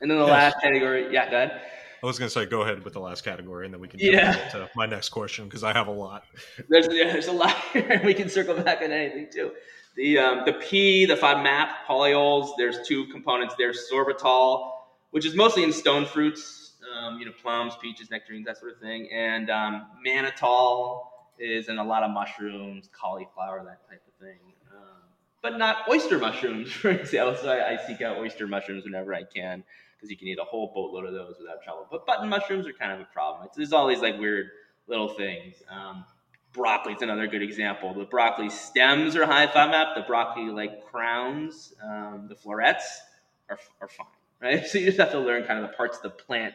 And 0.00 0.10
then 0.10 0.18
the 0.18 0.26
yes. 0.26 0.32
last 0.32 0.62
category, 0.62 1.12
yeah, 1.12 1.30
go 1.30 1.36
ahead. 1.36 1.62
I 2.02 2.06
was 2.06 2.18
going 2.18 2.28
to 2.28 2.32
say 2.32 2.44
go 2.44 2.60
ahead 2.60 2.84
with 2.84 2.92
the 2.92 3.00
last 3.00 3.24
category, 3.24 3.64
and 3.64 3.72
then 3.72 3.80
we 3.80 3.88
can 3.88 3.98
yeah. 3.98 4.34
to 4.50 4.68
my 4.76 4.84
next 4.84 5.08
question 5.08 5.46
because 5.46 5.64
I 5.64 5.72
have 5.72 5.86
a 5.86 5.92
lot. 5.92 6.24
There's 6.68 6.86
yeah, 6.90 7.10
there's 7.10 7.28
a 7.28 7.32
lot. 7.32 7.56
Here. 7.72 8.02
we 8.04 8.12
can 8.12 8.28
circle 8.28 8.54
back 8.54 8.82
on 8.82 8.92
anything 8.92 9.28
too. 9.32 9.52
The 9.96 10.18
um, 10.18 10.42
the 10.44 10.52
P, 10.52 11.06
the 11.06 11.14
FODMAP 11.14 11.70
polyols. 11.88 12.52
There's 12.58 12.86
two 12.86 13.06
components. 13.06 13.54
There's 13.56 13.88
sorbitol, 13.90 14.72
which 15.12 15.24
is 15.24 15.34
mostly 15.34 15.62
in 15.62 15.72
stone 15.72 16.04
fruits, 16.04 16.63
um, 16.96 17.18
you 17.18 17.26
know, 17.26 17.32
plums, 17.40 17.74
peaches, 17.80 18.10
nectarines, 18.10 18.46
that 18.46 18.58
sort 18.58 18.72
of 18.72 18.78
thing, 18.78 19.08
and 19.12 19.50
um, 19.50 19.86
mannitol 20.06 21.06
is 21.38 21.68
in 21.68 21.78
a 21.78 21.84
lot 21.84 22.02
of 22.02 22.10
mushrooms, 22.10 22.88
cauliflower, 22.92 23.62
that 23.64 23.88
type 23.88 24.02
of 24.06 24.26
thing. 24.26 24.38
Um, 24.72 25.02
but 25.42 25.58
not 25.58 25.88
oyster 25.88 26.18
mushrooms, 26.18 26.72
for 26.72 26.90
example. 26.90 27.36
So 27.40 27.48
I, 27.48 27.74
I 27.74 27.86
seek 27.86 28.00
out 28.00 28.18
oyster 28.18 28.46
mushrooms 28.46 28.84
whenever 28.84 29.14
I 29.14 29.24
can 29.24 29.64
because 29.96 30.10
you 30.10 30.16
can 30.16 30.28
eat 30.28 30.38
a 30.38 30.44
whole 30.44 30.70
boatload 30.74 31.06
of 31.06 31.12
those 31.12 31.36
without 31.38 31.62
trouble. 31.62 31.86
But 31.90 32.06
button 32.06 32.28
mushrooms 32.28 32.66
are 32.66 32.72
kind 32.72 32.92
of 32.92 33.00
a 33.00 33.04
problem. 33.12 33.46
It's, 33.46 33.56
there's 33.56 33.72
all 33.72 33.88
these 33.88 34.00
like 34.00 34.18
weird 34.18 34.50
little 34.86 35.08
things. 35.08 35.62
Um, 35.70 36.04
broccoli 36.52 36.94
is 36.94 37.02
another 37.02 37.26
good 37.26 37.42
example. 37.42 37.94
The 37.94 38.04
broccoli 38.04 38.50
stems 38.50 39.16
are 39.16 39.26
high 39.26 39.46
FODMAP. 39.46 39.94
The 39.94 40.02
broccoli 40.02 40.50
like 40.50 40.84
crowns, 40.86 41.74
um, 41.82 42.26
the 42.28 42.34
florets 42.34 43.00
are, 43.48 43.58
are 43.80 43.88
fine, 43.88 44.06
right? 44.40 44.66
So 44.66 44.78
you 44.78 44.86
just 44.86 44.98
have 44.98 45.12
to 45.12 45.20
learn 45.20 45.44
kind 45.44 45.62
of 45.62 45.70
the 45.70 45.76
parts 45.76 45.96
of 45.96 46.02
the 46.02 46.10
plant 46.10 46.54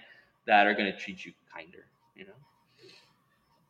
that 0.50 0.66
are 0.66 0.74
going 0.74 0.92
to 0.92 0.98
treat 0.98 1.24
you 1.24 1.32
kinder, 1.56 1.86
you 2.16 2.26
know. 2.26 2.34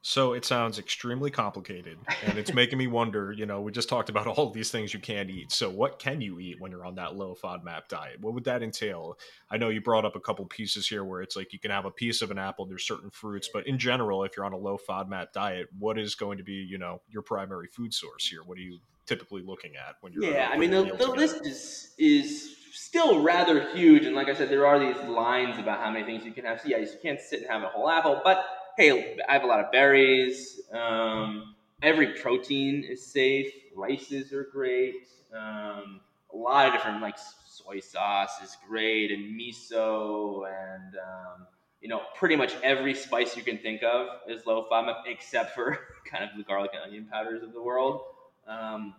So 0.01 0.31
it 0.31 0.45
sounds 0.45 0.79
extremely 0.79 1.29
complicated, 1.29 1.97
and 2.25 2.37
it's 2.37 2.53
making 2.53 2.77
me 2.77 2.87
wonder. 2.87 3.33
You 3.33 3.45
know, 3.45 3.59
we 3.59 3.73
just 3.73 3.89
talked 3.89 4.07
about 4.07 4.27
all 4.27 4.49
these 4.49 4.71
things 4.71 4.93
you 4.93 4.99
can't 5.01 5.29
eat. 5.29 5.51
So 5.51 5.69
what 5.69 5.99
can 5.99 6.21
you 6.21 6.39
eat 6.39 6.55
when 6.61 6.71
you're 6.71 6.85
on 6.85 6.95
that 6.95 7.17
low 7.17 7.35
FODMAP 7.35 7.89
diet? 7.89 8.21
What 8.21 8.33
would 8.33 8.45
that 8.45 8.63
entail? 8.63 9.19
I 9.51 9.57
know 9.57 9.67
you 9.67 9.81
brought 9.81 10.05
up 10.05 10.15
a 10.15 10.21
couple 10.21 10.45
pieces 10.45 10.87
here 10.87 11.03
where 11.03 11.21
it's 11.21 11.35
like 11.35 11.51
you 11.51 11.59
can 11.59 11.69
have 11.69 11.83
a 11.83 11.91
piece 11.91 12.21
of 12.21 12.31
an 12.31 12.39
apple. 12.39 12.65
There's 12.65 12.87
certain 12.87 13.09
fruits, 13.09 13.49
but 13.53 13.67
in 13.67 13.77
general, 13.77 14.23
if 14.23 14.37
you're 14.37 14.45
on 14.45 14.53
a 14.53 14.57
low 14.57 14.77
FODMAP 14.77 15.33
diet, 15.33 15.67
what 15.77 15.99
is 15.99 16.15
going 16.15 16.37
to 16.37 16.45
be 16.45 16.53
you 16.53 16.77
know 16.77 17.01
your 17.09 17.23
primary 17.23 17.67
food 17.67 17.93
source 17.93 18.25
here? 18.25 18.41
What 18.43 18.57
are 18.57 18.61
you 18.61 18.79
typically 19.09 19.41
looking 19.41 19.75
at 19.75 19.95
when 20.01 20.13
you're? 20.13 20.23
Yeah, 20.23 20.49
I 20.51 20.57
mean 20.57 20.71
the, 20.71 20.83
the 20.97 21.07
list 21.07 21.45
is 21.45 21.93
is 21.97 22.55
still 22.71 23.21
rather 23.21 23.69
huge, 23.75 24.05
and 24.05 24.15
like 24.15 24.29
I 24.29 24.35
said, 24.35 24.49
there 24.49 24.65
are 24.65 24.79
these 24.79 24.95
lines 25.07 25.59
about 25.59 25.79
how 25.79 25.91
many 25.91 26.05
things 26.05 26.23
you 26.23 26.31
can 26.31 26.45
have. 26.45 26.61
So 26.61 26.69
yeah, 26.69 26.77
you 26.77 26.87
can't 27.01 27.19
sit 27.19 27.41
and 27.41 27.49
have 27.49 27.63
a 27.63 27.67
whole 27.67 27.89
apple, 27.89 28.21
but 28.23 28.45
hey, 28.77 29.17
I 29.27 29.33
have 29.33 29.43
a 29.43 29.47
lot 29.47 29.59
of 29.59 29.71
berries. 29.71 30.61
Um, 30.71 31.55
every 31.81 32.13
protein 32.13 32.85
is 32.87 33.05
safe. 33.05 33.51
Rices 33.75 34.31
are 34.31 34.47
great. 34.51 35.07
Um, 35.33 35.99
a 36.31 36.37
lot 36.37 36.67
of 36.67 36.73
different 36.73 37.01
like 37.01 37.17
soy 37.47 37.79
sauce 37.79 38.41
is 38.43 38.55
great, 38.67 39.11
and 39.11 39.39
miso, 39.39 40.47
and 40.47 40.95
um, 40.95 41.47
you 41.81 41.89
know, 41.89 42.01
pretty 42.15 42.35
much 42.35 42.53
every 42.61 42.93
spice 42.93 43.35
you 43.35 43.43
can 43.43 43.57
think 43.57 43.81
of 43.81 44.07
is 44.27 44.45
low 44.45 44.67
FODMAP, 44.71 45.01
except 45.07 45.55
for 45.55 45.79
kind 46.11 46.23
of 46.23 46.29
the 46.37 46.43
garlic 46.43 46.71
and 46.73 46.83
onion 46.83 47.07
powders 47.11 47.41
of 47.41 47.53
the 47.53 47.61
world. 47.61 48.01
Um, 48.49 48.95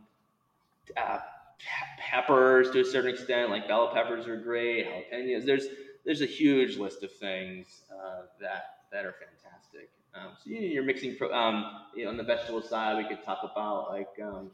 uh, 0.96 1.18
peppers 1.98 2.70
to 2.70 2.80
a 2.80 2.84
certain 2.84 3.10
extent, 3.10 3.50
like 3.50 3.68
bell 3.68 3.92
peppers 3.92 4.26
are 4.26 4.36
great. 4.36 4.86
Jalapenos. 4.86 5.44
There's 5.44 5.66
there's 6.04 6.22
a 6.22 6.26
huge 6.26 6.76
list 6.78 7.02
of 7.02 7.12
things 7.12 7.82
uh, 7.92 8.22
that 8.40 8.64
that 8.92 9.04
are 9.04 9.14
fantastic. 9.14 9.90
Um, 10.14 10.32
so 10.42 10.50
you, 10.50 10.60
you're 10.60 10.82
mixing, 10.82 11.16
pro, 11.16 11.32
um, 11.32 11.82
you 11.94 12.04
know, 12.04 12.10
on 12.10 12.16
the 12.16 12.24
vegetable 12.24 12.62
side, 12.62 12.96
we 12.96 13.08
could 13.08 13.24
talk 13.24 13.40
about 13.44 13.90
like, 13.90 14.08
um, 14.22 14.50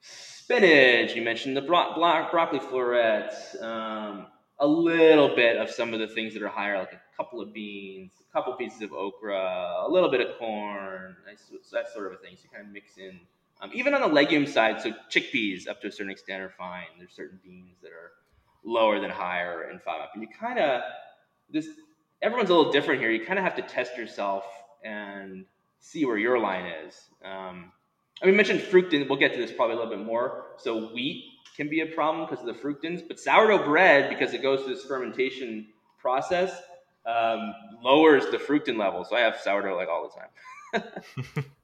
spinach. 0.00 1.14
You 1.14 1.22
mentioned 1.22 1.56
the 1.56 1.62
bro- 1.62 1.94
bro- 1.94 2.28
broccoli 2.30 2.60
florets. 2.60 3.56
Um, 3.60 4.26
a 4.58 4.66
little 4.66 5.34
bit 5.34 5.56
of 5.56 5.70
some 5.70 5.94
of 5.94 6.00
the 6.00 6.08
things 6.08 6.34
that 6.34 6.42
are 6.42 6.48
higher, 6.48 6.78
like 6.78 6.92
a 6.92 7.00
couple 7.16 7.40
of 7.40 7.52
beans, 7.52 8.10
a 8.28 8.32
couple 8.32 8.52
pieces 8.54 8.82
of 8.82 8.92
okra, 8.92 9.84
a 9.86 9.88
little 9.88 10.10
bit 10.10 10.20
of 10.20 10.38
corn, 10.38 11.16
that 11.72 11.90
sort 11.92 12.06
of 12.06 12.12
a 12.12 12.16
thing. 12.16 12.36
So 12.36 12.42
you 12.44 12.50
kind 12.50 12.66
of 12.66 12.72
mix 12.72 12.98
in. 12.98 13.20
Um, 13.62 13.70
even 13.74 13.92
on 13.94 14.00
the 14.00 14.08
legume 14.08 14.46
side, 14.46 14.80
so 14.80 14.92
chickpeas 15.10 15.68
up 15.68 15.80
to 15.82 15.88
a 15.88 15.92
certain 15.92 16.10
extent 16.10 16.42
are 16.42 16.52
fine. 16.56 16.86
There's 16.98 17.12
certain 17.12 17.38
beans 17.44 17.76
that 17.82 17.92
are 17.92 18.12
lower 18.64 19.00
than 19.00 19.10
higher 19.10 19.70
in 19.70 19.78
FODMAP. 19.78 20.08
And 20.14 20.22
you 20.22 20.28
kind 20.28 20.58
of, 20.58 20.82
this, 21.52 21.68
everyone's 22.22 22.50
a 22.50 22.54
little 22.54 22.72
different 22.72 23.00
here. 23.00 23.10
You 23.10 23.24
kind 23.24 23.38
of 23.38 23.44
have 23.44 23.56
to 23.56 23.62
test 23.62 23.96
yourself 23.96 24.44
and 24.84 25.44
see 25.78 26.04
where 26.04 26.16
your 26.16 26.38
line 26.38 26.66
is. 26.86 26.94
Um, 27.24 27.72
I 28.22 28.26
mean, 28.26 28.36
mentioned 28.36 28.60
fructan. 28.60 29.08
We'll 29.08 29.18
get 29.18 29.32
to 29.34 29.38
this 29.38 29.52
probably 29.52 29.76
a 29.76 29.78
little 29.78 29.94
bit 29.94 30.04
more. 30.04 30.46
So 30.58 30.88
wheat 30.88 31.24
can 31.56 31.68
be 31.68 31.80
a 31.80 31.86
problem 31.86 32.26
because 32.26 32.46
of 32.46 32.54
the 32.54 32.60
fructans, 32.60 33.02
but 33.06 33.18
sourdough 33.18 33.64
bread, 33.64 34.08
because 34.08 34.32
it 34.34 34.42
goes 34.42 34.62
through 34.62 34.74
this 34.74 34.84
fermentation 34.84 35.66
process, 35.98 36.50
um, 37.06 37.54
lowers 37.82 38.24
the 38.30 38.38
fructan 38.38 38.78
level. 38.78 39.04
So 39.04 39.16
I 39.16 39.20
have 39.20 39.38
sourdough 39.42 39.76
like 39.76 39.88
all 39.88 40.10
the 40.72 40.80
time. 40.80 41.44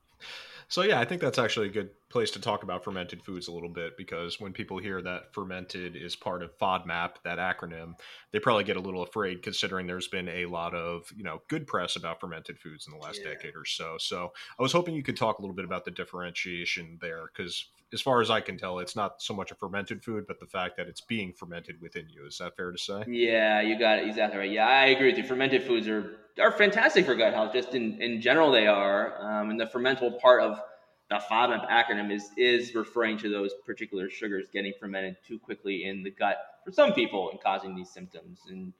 So 0.69 0.83
yeah, 0.83 0.99
I 0.99 1.05
think 1.05 1.21
that's 1.21 1.39
actually 1.39 1.69
a 1.69 1.73
good 1.73 1.91
place 2.09 2.31
to 2.33 2.41
talk 2.41 2.63
about 2.63 2.83
fermented 2.83 3.23
foods 3.23 3.49
a 3.49 3.53
little 3.53 3.69
bit 3.69 3.97
because 3.97 4.41
when 4.41 4.53
people 4.53 4.79
hear 4.79 5.01
that 5.03 5.33
fermented 5.33 5.97
is 5.97 6.17
part 6.17 6.43
of 6.43 6.57
FODMAP, 6.59 7.17
that 7.25 7.39
acronym, 7.39 7.95
they 8.33 8.41
probably 8.41 8.65
get 8.65 8.77
a 8.77 8.81
little 8.81 9.03
afraid 9.03 9.43
considering 9.43 9.87
there's 9.87 10.09
been 10.09 10.29
a 10.29 10.47
lot 10.47 10.75
of, 10.75 11.11
you 11.17 11.23
know, 11.23 11.43
good 11.49 11.67
press 11.67 11.97
about 11.97 12.21
fermented 12.21 12.59
foods 12.59 12.87
in 12.87 12.93
the 12.93 12.99
last 12.99 13.21
yeah. 13.23 13.31
decade 13.31 13.55
or 13.55 13.65
so. 13.65 13.97
So 13.99 14.33
I 14.59 14.63
was 14.63 14.73
hoping 14.73 14.95
you 14.95 15.03
could 15.03 15.17
talk 15.17 15.39
a 15.39 15.43
little 15.43 15.55
bit 15.55 15.65
about 15.65 15.85
the 15.85 15.91
differentiation 15.91 16.99
there 17.01 17.31
because 17.35 17.69
as 17.93 18.01
far 18.01 18.21
as 18.21 18.31
I 18.31 18.41
can 18.41 18.59
tell, 18.59 18.79
it's 18.79 18.97
not 18.97 19.23
so 19.23 19.33
much 19.35 19.51
a 19.51 19.55
fermented 19.55 20.03
food, 20.03 20.27
but 20.27 20.41
the 20.41 20.47
fact 20.47 20.77
that 20.77 20.89
it's 20.89 21.01
being 21.01 21.33
fermented 21.33 21.81
within 21.81 22.09
you. 22.09 22.27
Is 22.27 22.39
that 22.39 22.57
fair 22.57 22.73
to 22.73 22.79
say? 22.79 23.05
Yeah, 23.07 23.61
you 23.61 23.79
got 23.79 23.99
it 23.99 24.09
exactly 24.09 24.39
right. 24.39 24.51
Yeah, 24.51 24.67
I 24.67 24.87
agree 24.87 25.09
with 25.09 25.19
you. 25.19 25.25
Fermented 25.25 25.63
foods 25.63 25.89
are 25.89 26.19
are 26.41 26.53
fantastic 26.53 27.07
for 27.07 27.15
gut 27.15 27.33
health. 27.33 27.53
Just 27.53 27.75
in, 27.75 28.01
in 28.03 28.21
general, 28.21 28.51
they 28.51 28.67
are. 28.67 29.41
Um, 29.41 29.51
and 29.51 29.61
the 29.61 29.67
fermentable 29.67 30.19
part 30.21 30.43
of 30.43 30.61
the 31.09 31.21
FODMAP 31.31 31.69
acronym 31.71 32.13
is 32.13 32.31
is 32.37 32.75
referring 32.75 33.19
to 33.19 33.31
those 33.31 33.53
particular 33.65 34.11
sugars 34.11 34.47
getting 34.53 34.73
fermented 34.81 35.17
too 35.27 35.39
quickly 35.39 35.85
in 35.85 36.03
the 36.03 36.11
gut 36.11 36.39
for 36.65 36.73
some 36.73 36.93
people 36.93 37.31
and 37.31 37.41
causing 37.41 37.77
these 37.77 37.91
symptoms. 37.91 38.41
And 38.49 38.73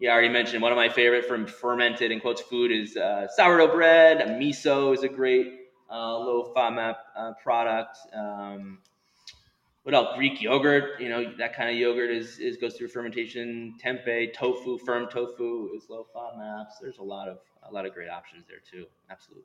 yeah, 0.00 0.10
I 0.10 0.12
already 0.14 0.28
mentioned 0.30 0.62
one 0.62 0.72
of 0.72 0.76
my 0.76 0.88
favorite 0.88 1.26
from 1.26 1.46
fermented 1.46 2.10
in 2.10 2.20
quotes 2.20 2.40
food 2.40 2.72
is 2.72 2.96
uh, 2.96 3.28
sourdough 3.28 3.72
bread. 3.72 4.18
Miso 4.40 4.92
is 4.92 5.04
a 5.04 5.08
great 5.08 5.57
uh, 5.90 6.18
low 6.18 6.52
FODMAP 6.54 6.96
uh, 7.16 7.32
product. 7.42 7.98
Um, 8.14 8.78
what 9.84 9.94
else? 9.94 10.08
Greek 10.16 10.42
yogurt, 10.42 11.00
you 11.00 11.08
know, 11.08 11.32
that 11.38 11.56
kind 11.56 11.70
of 11.70 11.76
yogurt 11.76 12.10
is, 12.10 12.38
is 12.38 12.58
goes 12.58 12.76
through 12.76 12.88
fermentation. 12.88 13.74
Tempeh, 13.82 14.34
tofu, 14.34 14.76
firm 14.78 15.08
tofu 15.10 15.70
is 15.74 15.88
low 15.88 16.06
FODMAPs. 16.14 16.72
There's 16.80 16.98
a 16.98 17.02
lot 17.02 17.28
of 17.28 17.38
a 17.68 17.72
lot 17.72 17.86
of 17.86 17.94
great 17.94 18.08
options 18.08 18.44
there 18.48 18.58
too. 18.70 18.86
Absolutely. 19.10 19.44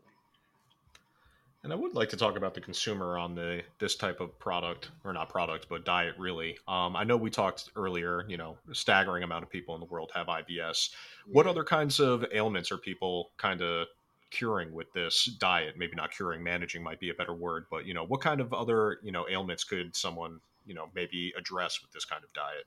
And 1.63 1.71
I 1.71 1.77
would 1.77 1.93
like 1.93 2.09
to 2.09 2.17
talk 2.17 2.35
about 2.35 2.53
the 2.53 2.59
consumer 2.59 3.17
on 3.17 3.35
the 3.35 3.61
this 3.79 3.95
type 3.95 4.19
of 4.19 4.37
product, 4.37 4.91
or 5.05 5.13
not 5.13 5.29
product, 5.29 5.67
but 5.69 5.85
diet. 5.85 6.15
Really, 6.17 6.57
um, 6.67 6.97
I 6.97 7.05
know 7.05 7.15
we 7.15 7.29
talked 7.29 7.69
earlier. 7.77 8.25
You 8.27 8.35
know, 8.35 8.57
a 8.69 8.75
staggering 8.75 9.23
amount 9.23 9.43
of 9.43 9.49
people 9.49 9.73
in 9.75 9.79
the 9.79 9.87
world 9.87 10.11
have 10.13 10.27
IBS. 10.27 10.49
Yeah. 10.57 11.31
What 11.31 11.47
other 11.47 11.63
kinds 11.63 12.01
of 12.01 12.25
ailments 12.33 12.69
are 12.73 12.77
people 12.77 13.31
kind 13.37 13.61
of 13.61 13.87
curing 14.33 14.73
with 14.73 14.91
this 14.93 15.25
diet 15.39 15.75
maybe 15.77 15.93
not 15.95 16.11
curing 16.11 16.43
managing 16.43 16.81
might 16.81 16.99
be 16.99 17.09
a 17.09 17.13
better 17.13 17.33
word 17.33 17.65
but 17.69 17.85
you 17.85 17.93
know 17.93 18.03
what 18.03 18.19
kind 18.19 18.41
of 18.41 18.51
other 18.51 18.97
you 19.03 19.11
know 19.11 19.25
ailments 19.29 19.63
could 19.63 19.95
someone 19.95 20.39
you 20.65 20.73
know 20.73 20.87
maybe 20.95 21.33
address 21.37 21.81
with 21.81 21.91
this 21.91 22.05
kind 22.05 22.23
of 22.23 22.33
diet? 22.33 22.65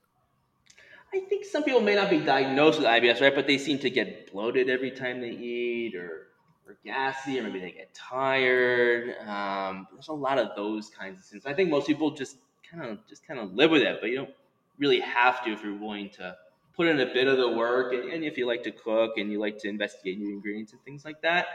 I 1.13 1.21
think 1.21 1.45
some 1.45 1.63
people 1.63 1.81
may 1.81 1.95
not 1.95 2.09
be 2.09 2.19
diagnosed 2.19 2.79
with 2.79 2.87
ibs 2.87 3.21
right 3.21 3.33
but 3.33 3.47
they 3.47 3.57
seem 3.57 3.79
to 3.79 3.89
get 3.89 4.31
bloated 4.31 4.69
every 4.69 4.91
time 4.91 5.21
they 5.21 5.31
eat 5.31 5.95
or 5.95 6.27
or 6.67 6.77
gassy 6.83 7.39
or 7.39 7.43
maybe 7.43 7.59
they 7.61 7.71
get 7.71 7.93
tired. 7.93 9.15
Um, 9.25 9.87
there's 9.93 10.09
a 10.09 10.13
lot 10.13 10.37
of 10.37 10.49
those 10.57 10.89
kinds 10.89 11.19
of 11.19 11.25
things. 11.25 11.45
I 11.45 11.53
think 11.53 11.69
most 11.69 11.87
people 11.87 12.11
just 12.11 12.35
kind 12.69 12.83
of 12.83 12.99
just 13.07 13.25
kind 13.25 13.39
of 13.39 13.53
live 13.53 13.71
with 13.71 13.81
it 13.81 13.99
but 14.01 14.09
you 14.09 14.17
don't 14.17 14.33
really 14.77 14.99
have 14.99 15.43
to 15.45 15.51
if 15.51 15.63
you're 15.63 15.77
willing 15.77 16.09
to 16.09 16.35
put 16.77 16.87
in 16.87 16.99
a 16.99 17.05
bit 17.05 17.27
of 17.27 17.37
the 17.37 17.49
work, 17.49 17.93
and, 17.93 18.13
and 18.13 18.23
if 18.23 18.37
you 18.37 18.47
like 18.47 18.63
to 18.63 18.71
cook 18.71 19.17
and 19.17 19.31
you 19.31 19.39
like 19.39 19.57
to 19.59 19.67
investigate 19.67 20.19
new 20.19 20.29
ingredients 20.29 20.71
and 20.71 20.81
things 20.83 21.03
like 21.03 21.21
that. 21.23 21.47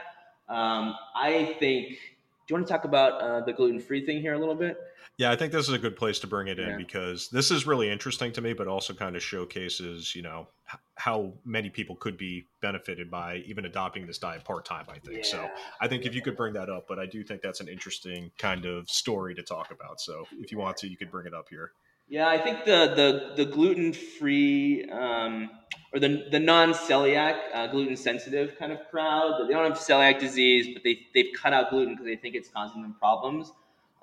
Um, 0.47 0.95
I 1.15 1.55
think. 1.59 1.97
Do 2.45 2.53
you 2.53 2.57
want 2.57 2.67
to 2.67 2.73
talk 2.73 2.83
about 2.83 3.21
uh, 3.21 3.45
the 3.45 3.53
gluten 3.53 3.79
free 3.79 4.05
thing 4.05 4.19
here 4.19 4.33
a 4.33 4.37
little 4.37 4.53
bit? 4.53 4.77
Yeah, 5.17 5.31
I 5.31 5.37
think 5.37 5.53
this 5.53 5.69
is 5.69 5.73
a 5.73 5.79
good 5.79 5.95
place 5.95 6.19
to 6.19 6.27
bring 6.27 6.49
it 6.49 6.59
in 6.59 6.71
yeah. 6.71 6.75
because 6.75 7.29
this 7.29 7.51
is 7.51 7.65
really 7.65 7.89
interesting 7.89 8.33
to 8.33 8.41
me, 8.41 8.51
but 8.51 8.67
also 8.67 8.93
kind 8.93 9.15
of 9.15 9.23
showcases, 9.23 10.13
you 10.13 10.23
know, 10.23 10.47
h- 10.69 10.79
how 10.95 11.31
many 11.45 11.69
people 11.69 11.95
could 11.95 12.17
be 12.17 12.45
benefited 12.61 13.09
by 13.09 13.37
even 13.45 13.63
adopting 13.63 14.05
this 14.05 14.17
diet 14.17 14.43
part 14.43 14.65
time. 14.65 14.85
I 14.89 14.99
think 14.99 15.19
yeah. 15.19 15.23
so. 15.23 15.49
I 15.79 15.87
think 15.87 16.05
if 16.05 16.13
you 16.13 16.21
could 16.21 16.35
bring 16.35 16.53
that 16.55 16.69
up, 16.69 16.85
but 16.85 16.99
I 16.99 17.05
do 17.05 17.23
think 17.23 17.41
that's 17.41 17.61
an 17.61 17.69
interesting 17.69 18.29
kind 18.37 18.65
of 18.65 18.89
story 18.89 19.35
to 19.35 19.43
talk 19.43 19.71
about. 19.71 20.01
So 20.01 20.25
if 20.41 20.51
you 20.51 20.57
want 20.57 20.75
to, 20.77 20.89
you 20.89 20.97
could 20.97 21.11
bring 21.11 21.27
it 21.27 21.33
up 21.33 21.47
here. 21.49 21.71
Yeah, 22.07 22.27
I 22.27 22.37
think 22.37 22.65
the 22.65 22.93
the 23.35 23.43
the 23.43 23.51
gluten 23.51 23.93
free 23.93 24.87
um, 24.91 25.49
or 25.93 25.99
the 25.99 26.25
the 26.31 26.39
non 26.39 26.73
celiac 26.73 27.39
uh, 27.53 27.67
gluten 27.67 27.95
sensitive 27.95 28.57
kind 28.59 28.71
of 28.71 28.79
crowd. 28.91 29.47
They 29.47 29.53
don't 29.53 29.63
have 29.63 29.79
celiac 29.79 30.19
disease, 30.19 30.73
but 30.73 30.83
they 30.83 31.07
they've 31.13 31.33
cut 31.35 31.53
out 31.53 31.69
gluten 31.69 31.93
because 31.93 32.05
they 32.05 32.15
think 32.15 32.35
it's 32.35 32.49
causing 32.49 32.81
them 32.81 32.95
problems. 32.99 33.51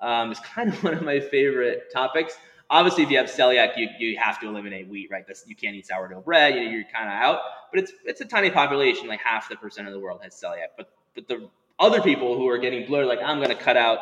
Um, 0.01 0.31
it's 0.31 0.39
kind 0.55 0.69
of 0.69 0.83
one 0.83 0.95
of 0.95 1.03
my 1.03 1.19
favorite 1.19 1.91
topics. 1.93 2.35
Obviously, 2.69 3.03
if 3.03 3.11
you 3.11 3.17
have 3.17 3.27
celiac, 3.27 3.77
you, 3.77 3.89
you 3.99 4.17
have 4.17 4.39
to 4.39 4.47
eliminate 4.47 4.87
wheat, 4.87 5.09
right? 5.11 5.25
You 5.45 5.55
can't 5.55 5.75
eat 5.75 5.87
sourdough 5.87 6.21
bread. 6.21 6.55
You, 6.55 6.63
know, 6.63 6.71
you're 6.71 6.83
kind 6.85 7.07
of 7.07 7.13
out. 7.13 7.41
But 7.71 7.81
it's 7.81 7.93
it's 8.05 8.21
a 8.21 8.25
tiny 8.25 8.49
population, 8.49 9.07
like 9.07 9.19
half 9.21 9.47
the 9.49 9.55
percent 9.57 9.87
of 9.87 9.93
the 9.93 9.99
world 9.99 10.21
has 10.23 10.33
celiac. 10.33 10.69
But 10.77 10.89
but 11.15 11.27
the 11.27 11.49
other 11.79 12.01
people 12.01 12.37
who 12.37 12.47
are 12.49 12.57
getting 12.57 12.85
blurred, 12.87 13.07
like 13.07 13.19
I'm 13.23 13.37
going 13.37 13.49
to 13.49 13.63
cut 13.63 13.77
out 13.77 13.99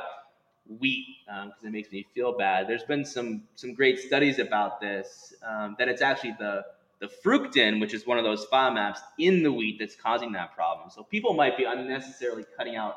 wheat 0.80 1.06
because 1.26 1.52
um, 1.64 1.68
it 1.68 1.72
makes 1.72 1.92
me 1.92 2.06
feel 2.14 2.38
bad. 2.38 2.68
There's 2.68 2.84
been 2.84 3.06
some 3.06 3.44
some 3.56 3.74
great 3.74 4.00
studies 4.00 4.40
about 4.40 4.80
this 4.80 5.34
um, 5.48 5.76
that 5.80 5.88
it's 5.88 6.02
actually 6.02 6.36
the 6.40 6.66
the 7.00 7.08
fructan, 7.08 7.80
which 7.80 7.94
is 7.94 8.06
one 8.06 8.18
of 8.18 8.26
those 8.26 8.46
FODMAPs 8.48 9.00
in 9.18 9.42
the 9.42 9.52
wheat 9.52 9.78
that's 9.80 9.96
causing 9.96 10.34
that 10.34 10.54
problem. 10.54 10.90
So 10.90 11.04
people 11.04 11.34
might 11.34 11.58
be 11.58 11.64
unnecessarily 11.64 12.44
cutting 12.58 12.76
out 12.76 12.96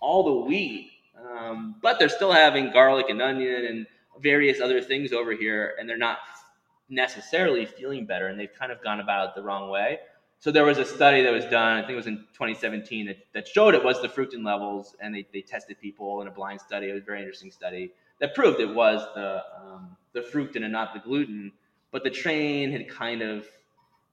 all 0.00 0.24
the 0.24 0.46
wheat, 0.46 0.90
um, 1.30 1.76
but 1.82 1.98
they're 1.98 2.08
still 2.08 2.32
having 2.32 2.72
garlic 2.72 3.06
and 3.10 3.20
onion 3.20 3.66
and 3.66 3.86
various 4.20 4.60
other 4.60 4.80
things 4.80 5.12
over 5.12 5.32
here, 5.32 5.74
and 5.78 5.88
they're 5.88 5.98
not 5.98 6.18
necessarily 6.88 7.66
feeling 7.66 8.06
better, 8.06 8.28
and 8.28 8.38
they've 8.40 8.54
kind 8.58 8.72
of 8.72 8.82
gone 8.82 9.00
about 9.00 9.28
it 9.28 9.34
the 9.34 9.42
wrong 9.42 9.70
way. 9.70 9.98
So 10.42 10.50
there 10.50 10.64
was 10.64 10.78
a 10.78 10.84
study 10.84 11.22
that 11.22 11.32
was 11.32 11.44
done, 11.44 11.76
I 11.76 11.82
think 11.82 11.92
it 11.92 11.94
was 11.94 12.08
in 12.08 12.16
2017, 12.32 13.06
that, 13.06 13.18
that 13.32 13.46
showed 13.46 13.76
it 13.76 13.84
was 13.84 14.02
the 14.02 14.08
fructan 14.08 14.44
levels, 14.44 14.96
and 14.98 15.14
they, 15.14 15.24
they 15.32 15.40
tested 15.40 15.80
people 15.80 16.20
in 16.20 16.26
a 16.26 16.32
blind 16.32 16.60
study. 16.60 16.90
It 16.90 16.94
was 16.94 17.04
a 17.04 17.06
very 17.06 17.20
interesting 17.20 17.52
study 17.52 17.92
that 18.18 18.34
proved 18.34 18.58
it 18.58 18.74
was 18.74 19.06
the 19.14 19.40
um, 19.56 19.96
the 20.14 20.20
fructan 20.20 20.64
and 20.64 20.72
not 20.72 20.94
the 20.94 20.98
gluten. 20.98 21.52
But 21.92 22.02
the 22.02 22.10
train 22.10 22.72
had 22.72 22.88
kind 22.88 23.22
of 23.22 23.46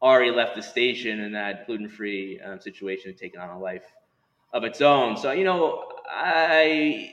already 0.04 0.30
left 0.30 0.56
the 0.56 0.62
station, 0.62 1.20
and 1.22 1.34
that 1.34 1.66
gluten-free 1.66 2.42
um, 2.42 2.62
situation 2.62 3.10
had 3.10 3.18
taken 3.18 3.42
on 3.42 3.50
a 3.50 3.58
life 3.58 3.92
of 4.54 4.64
its 4.64 4.82
own. 4.82 5.18
So 5.18 5.32
you 5.32 5.46
know, 5.46 5.84
I 6.08 7.12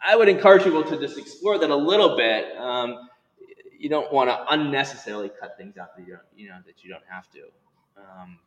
I 0.00 0.14
would 0.14 0.28
encourage 0.28 0.62
people 0.62 0.84
to 0.84 1.00
just 1.00 1.18
explore 1.18 1.58
that 1.58 1.70
a 1.70 1.76
little 1.76 2.16
bit. 2.16 2.56
Um, 2.56 3.08
you 3.76 3.88
don't 3.88 4.12
want 4.12 4.30
to 4.30 4.44
unnecessarily 4.48 5.28
cut 5.28 5.56
things 5.58 5.76
out 5.76 5.96
that 5.96 6.06
you 6.06 6.12
don't, 6.12 6.22
you 6.36 6.48
know 6.50 6.58
that 6.66 6.84
you 6.84 6.90
don't 6.90 7.02
have 7.08 7.28
to. 7.32 7.40
Um, 7.98 8.38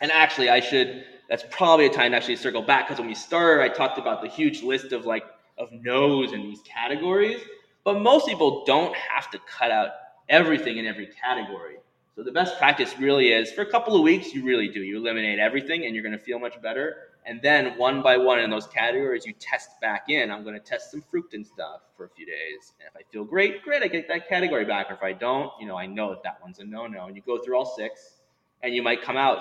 and 0.00 0.10
actually, 0.10 0.50
I 0.50 0.60
should. 0.60 1.04
That's 1.28 1.44
probably 1.50 1.86
a 1.86 1.90
time 1.90 2.10
to 2.10 2.16
actually 2.16 2.36
circle 2.36 2.62
back 2.62 2.88
because 2.88 2.98
when 2.98 3.08
we 3.08 3.14
started, 3.14 3.62
I 3.62 3.68
talked 3.68 3.98
about 3.98 4.20
the 4.20 4.28
huge 4.28 4.62
list 4.62 4.92
of 4.92 5.06
like 5.06 5.24
of 5.58 5.70
no's 5.72 6.32
in 6.32 6.42
these 6.42 6.60
categories. 6.62 7.40
But 7.84 8.00
most 8.00 8.26
people 8.26 8.64
don't 8.64 8.94
have 8.96 9.30
to 9.30 9.38
cut 9.46 9.70
out 9.70 9.90
everything 10.28 10.78
in 10.78 10.86
every 10.86 11.06
category. 11.06 11.76
So 12.16 12.22
the 12.22 12.32
best 12.32 12.58
practice 12.58 12.98
really 12.98 13.32
is 13.32 13.52
for 13.52 13.62
a 13.62 13.70
couple 13.70 13.96
of 13.96 14.02
weeks, 14.02 14.34
you 14.34 14.44
really 14.44 14.68
do. 14.68 14.80
You 14.80 14.98
eliminate 14.98 15.38
everything, 15.38 15.86
and 15.86 15.94
you're 15.94 16.02
going 16.02 16.16
to 16.16 16.22
feel 16.22 16.38
much 16.38 16.60
better. 16.60 16.96
And 17.24 17.40
then 17.40 17.78
one 17.78 18.02
by 18.02 18.16
one 18.16 18.38
in 18.38 18.50
those 18.50 18.66
categories, 18.66 19.24
you 19.24 19.32
test 19.38 19.80
back 19.80 20.08
in. 20.08 20.30
I'm 20.30 20.42
going 20.42 20.54
to 20.54 20.60
test 20.60 20.90
some 20.90 21.02
fructan 21.02 21.46
stuff 21.46 21.82
for 21.96 22.06
a 22.06 22.08
few 22.10 22.26
days. 22.26 22.74
And 22.80 22.88
if 22.88 22.96
I 22.96 23.10
feel 23.10 23.24
great, 23.24 23.62
great, 23.62 23.82
I 23.82 23.88
get 23.88 24.08
that 24.08 24.28
category 24.28 24.64
back. 24.64 24.90
Or 24.90 24.94
if 24.94 25.02
I 25.02 25.12
don't, 25.12 25.50
you 25.60 25.66
know, 25.66 25.76
I 25.76 25.86
know 25.86 26.10
that 26.10 26.22
that 26.22 26.38
one's 26.42 26.58
a 26.58 26.64
no-no. 26.64 27.06
And 27.06 27.16
you 27.16 27.22
go 27.22 27.38
through 27.38 27.56
all 27.56 27.66
six 27.76 28.19
and 28.62 28.74
you 28.74 28.82
might 28.82 29.02
come 29.02 29.16
out 29.16 29.38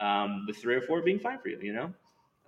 um, 0.00 0.44
with 0.46 0.56
three 0.56 0.74
or 0.74 0.80
four 0.82 1.02
being 1.02 1.18
fine 1.18 1.38
for 1.38 1.48
you, 1.48 1.58
you 1.60 1.72
know? 1.72 1.92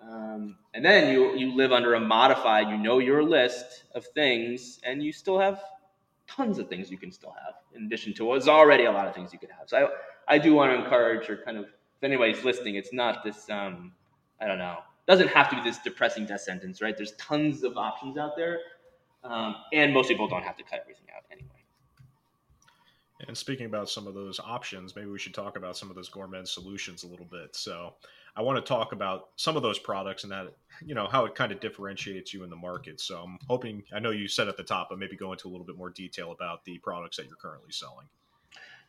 Um, 0.03 0.57
and 0.73 0.85
then 0.85 1.13
you, 1.13 1.37
you 1.37 1.55
live 1.55 1.73
under 1.73 1.95
a 1.95 2.01
modified, 2.01 2.69
you 2.69 2.79
know 2.79 2.99
your 2.99 3.23
list 3.23 3.85
of 3.95 4.07
things, 4.15 4.81
and 4.83 5.03
you 5.03 5.13
still 5.13 5.39
have 5.39 5.61
tons 6.27 6.59
of 6.59 6.69
things 6.69 6.91
you 6.91 6.97
can 6.97 7.13
still 7.13 7.35
have 7.45 7.55
in 7.75 7.85
addition 7.87 8.15
to 8.15 8.25
what's 8.25 8.49
already 8.49 8.85
a 8.85 8.93
lot 8.93 9.07
of 9.07 9.15
things 9.15 9.33
you 9.33 9.39
could 9.39 9.51
have. 9.51 9.69
So 9.69 9.91
I, 10.29 10.35
I 10.37 10.39
do 10.39 10.55
want 10.55 10.73
to 10.73 10.83
encourage 10.83 11.29
or 11.29 11.37
kind 11.39 11.59
of, 11.59 11.65
if 11.65 12.05
anybody's 12.05 12.45
listening, 12.45 12.77
it's 12.77 12.93
not 12.93 13.23
this, 13.25 13.51
um, 13.51 13.93
I 14.41 14.47
don't 14.47 14.59
know, 14.59 14.79
doesn't 15.07 15.29
have 15.29 15.51
to 15.51 15.57
be 15.57 15.63
this 15.63 15.79
depressing 15.79 16.25
death 16.25 16.43
sentence, 16.43 16.81
right? 16.81 16.97
There's 16.97 17.13
tons 17.13 17.63
of 17.63 17.77
options 17.77 18.17
out 18.17 18.37
there. 18.37 18.59
Um, 19.23 19.57
and 19.73 19.93
most 19.93 20.09
people 20.09 20.29
don't 20.29 20.45
have 20.45 20.57
to 20.57 20.63
cut 20.63 20.81
everything 20.81 21.07
out 21.15 21.25
anyway. 21.31 21.50
And 23.27 23.37
speaking 23.37 23.67
about 23.67 23.89
some 23.91 24.07
of 24.07 24.15
those 24.15 24.41
options, 24.41 24.97
maybe 24.97 25.09
we 25.09 25.19
should 25.19 25.35
talk 25.35 25.57
about 25.57 25.77
some 25.77 25.91
of 25.91 25.97
those 25.97 26.09
gourmet 26.09 26.45
solutions 26.45 27.05
a 27.05 27.07
little 27.07 27.27
bit. 27.27 27.55
So, 27.55 27.95
I 28.37 28.43
want 28.43 28.65
to 28.65 28.69
talk 28.69 28.93
about 28.93 29.31
some 29.37 29.57
of 29.57 29.63
those 29.63 29.79
products 29.79 30.23
and 30.23 30.33
that, 30.33 30.55
you 30.85 30.95
know, 30.95 31.09
how 31.09 31.25
it 31.25 31.35
kind 31.35 31.51
of 31.53 31.61
differentiates 31.61 32.33
you 32.33 32.45
in 32.45 32.51
the 32.51 32.57
market. 32.57 33.01
So, 33.01 33.23
I'm 33.23 33.39
hoping, 33.49 33.83
I 33.93 33.99
know 33.99 34.11
you 34.11 34.29
said 34.29 34.49
at 34.49 34.57
the 34.57 34.63
top, 34.63 34.89
but 34.91 34.99
maybe 34.99 35.17
go 35.17 35.33
into 35.33 35.49
a 35.49 35.51
little 35.51 35.67
bit 35.67 35.77
more 35.77 35.91
detail 35.91 36.33
about 36.33 36.65
the 36.65 36.79
products 36.79 37.17
that 37.17 37.27
you're 37.27 37.37
currently 37.37 37.73
selling. 37.73 38.07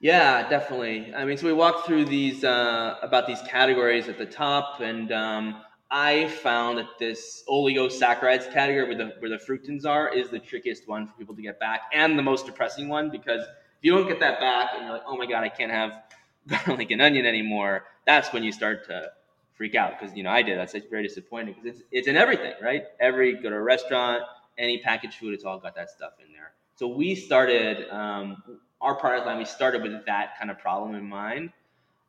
Yeah, 0.01 0.49
definitely. 0.49 1.13
I 1.13 1.25
mean, 1.25 1.37
so 1.37 1.45
we 1.45 1.53
walked 1.53 1.85
through 1.85 2.05
these 2.05 2.43
uh, 2.43 2.95
about 3.03 3.27
these 3.27 3.41
categories 3.43 4.09
at 4.09 4.17
the 4.17 4.25
top, 4.25 4.81
and 4.81 5.11
um, 5.11 5.61
I 5.91 6.27
found 6.27 6.79
that 6.79 6.97
this 6.97 7.43
oligosaccharides 7.47 8.51
category, 8.51 8.87
where 8.87 8.97
the 8.97 9.13
where 9.19 9.29
the 9.29 9.37
fructans 9.37 9.85
are, 9.85 10.11
is 10.11 10.31
the 10.31 10.39
trickiest 10.39 10.87
one 10.87 11.05
for 11.05 11.13
people 11.19 11.35
to 11.35 11.41
get 11.43 11.59
back, 11.59 11.81
and 11.93 12.17
the 12.17 12.23
most 12.23 12.47
depressing 12.47 12.89
one 12.89 13.11
because 13.11 13.45
you 13.81 13.91
don't 13.95 14.07
get 14.07 14.19
that 14.19 14.39
back 14.39 14.71
and 14.75 14.83
you're 14.83 14.93
like, 14.93 15.03
oh 15.05 15.17
my 15.17 15.25
god, 15.25 15.43
I 15.43 15.49
can't 15.49 15.71
have 15.71 16.03
garlic 16.65 16.91
and 16.91 17.01
onion 17.01 17.25
anymore, 17.25 17.85
that's 18.05 18.33
when 18.33 18.43
you 18.43 18.51
start 18.51 18.85
to 18.87 19.11
freak 19.53 19.75
out 19.75 19.99
because 19.99 20.15
you 20.15 20.23
know 20.23 20.31
I 20.31 20.41
did. 20.41 20.57
That's 20.57 20.75
very 20.89 21.03
disappointing 21.03 21.53
because 21.53 21.77
it's 21.77 21.87
it's 21.91 22.07
in 22.07 22.15
everything, 22.15 22.53
right? 22.61 22.85
Every 22.99 23.33
go 23.33 23.49
to 23.49 23.55
a 23.55 23.61
restaurant, 23.61 24.23
any 24.57 24.79
packaged 24.79 25.15
food, 25.15 25.33
it's 25.33 25.43
all 25.43 25.59
got 25.59 25.75
that 25.75 25.89
stuff 25.89 26.13
in 26.25 26.31
there. 26.33 26.53
So 26.75 26.87
we 26.87 27.13
started 27.13 27.87
um, 27.91 28.41
our 28.81 28.95
product 28.95 29.27
line. 29.27 29.37
We 29.37 29.45
started 29.45 29.83
with 29.83 30.05
that 30.05 30.37
kind 30.39 30.49
of 30.49 30.57
problem 30.57 30.95
in 30.95 31.07
mind. 31.07 31.51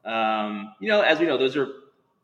Um, 0.04 0.74
you 0.80 0.88
know, 0.88 1.02
as 1.02 1.20
we 1.20 1.26
know, 1.26 1.36
those 1.36 1.56
are 1.56 1.68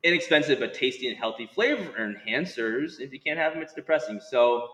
inexpensive 0.02 0.61
but 0.61 0.75
tasty 0.75 1.09
and 1.09 1.17
healthy 1.17 1.47
flavor 1.47 1.90
enhancers. 1.99 3.00
If 3.00 3.12
you 3.12 3.21
can't 3.21 3.38
have 3.38 3.52
them, 3.52 3.62
it's 3.62 3.75
depressing. 3.75 4.21
So 4.21 4.71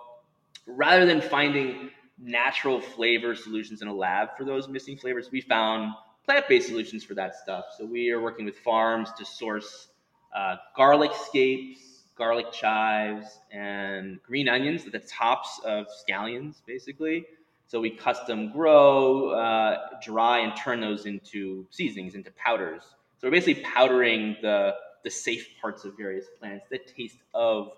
rather 0.67 1.05
than 1.05 1.21
finding 1.21 1.91
natural 2.19 2.81
flavor 2.81 3.35
solutions 3.35 3.83
in 3.83 3.89
a 3.89 3.95
lab 3.95 4.29
for 4.37 4.45
those 4.45 4.69
missing 4.69 4.97
flavors. 4.97 5.31
We 5.31 5.41
found 5.41 5.93
plant-based 6.25 6.69
solutions 6.69 7.05
for 7.05 7.15
that 7.15 7.35
stuff. 7.35 7.67
So 7.77 7.85
we 7.85 8.11
are 8.11 8.21
working 8.21 8.45
with 8.45 8.59
farms 8.59 9.11
to 9.19 9.25
source 9.25 9.89
uh, 10.35 10.57
garlic 10.77 11.13
scapes, 11.15 12.05
garlic 12.17 12.53
chives, 12.53 13.39
and 13.53 14.23
green 14.23 14.49
onions, 14.49 14.85
the 14.85 14.99
tops 15.01 15.61
of 15.65 15.87
scallions, 15.89 16.63
basically. 16.67 17.27
So 17.67 17.81
we 17.81 17.91
custom 17.91 18.53
grow, 18.53 19.31
uh, 19.31 19.79
dry, 20.03 20.39
and 20.39 20.57
turn 20.57 20.81
those 20.81 21.07
into 21.07 21.67
seasonings, 21.71 22.15
into 22.15 22.31
powders. 22.33 22.83
So 23.19 23.29
we're 23.29 23.33
basically 23.33 23.63
powdering 23.63 24.37
the 24.43 24.75
the 25.03 25.11
safe 25.11 25.49
parts 25.61 25.85
of 25.85 25.95
various 25.99 26.25
plants 26.39 26.67
that 26.71 26.87
taste 26.87 27.19
of 27.35 27.73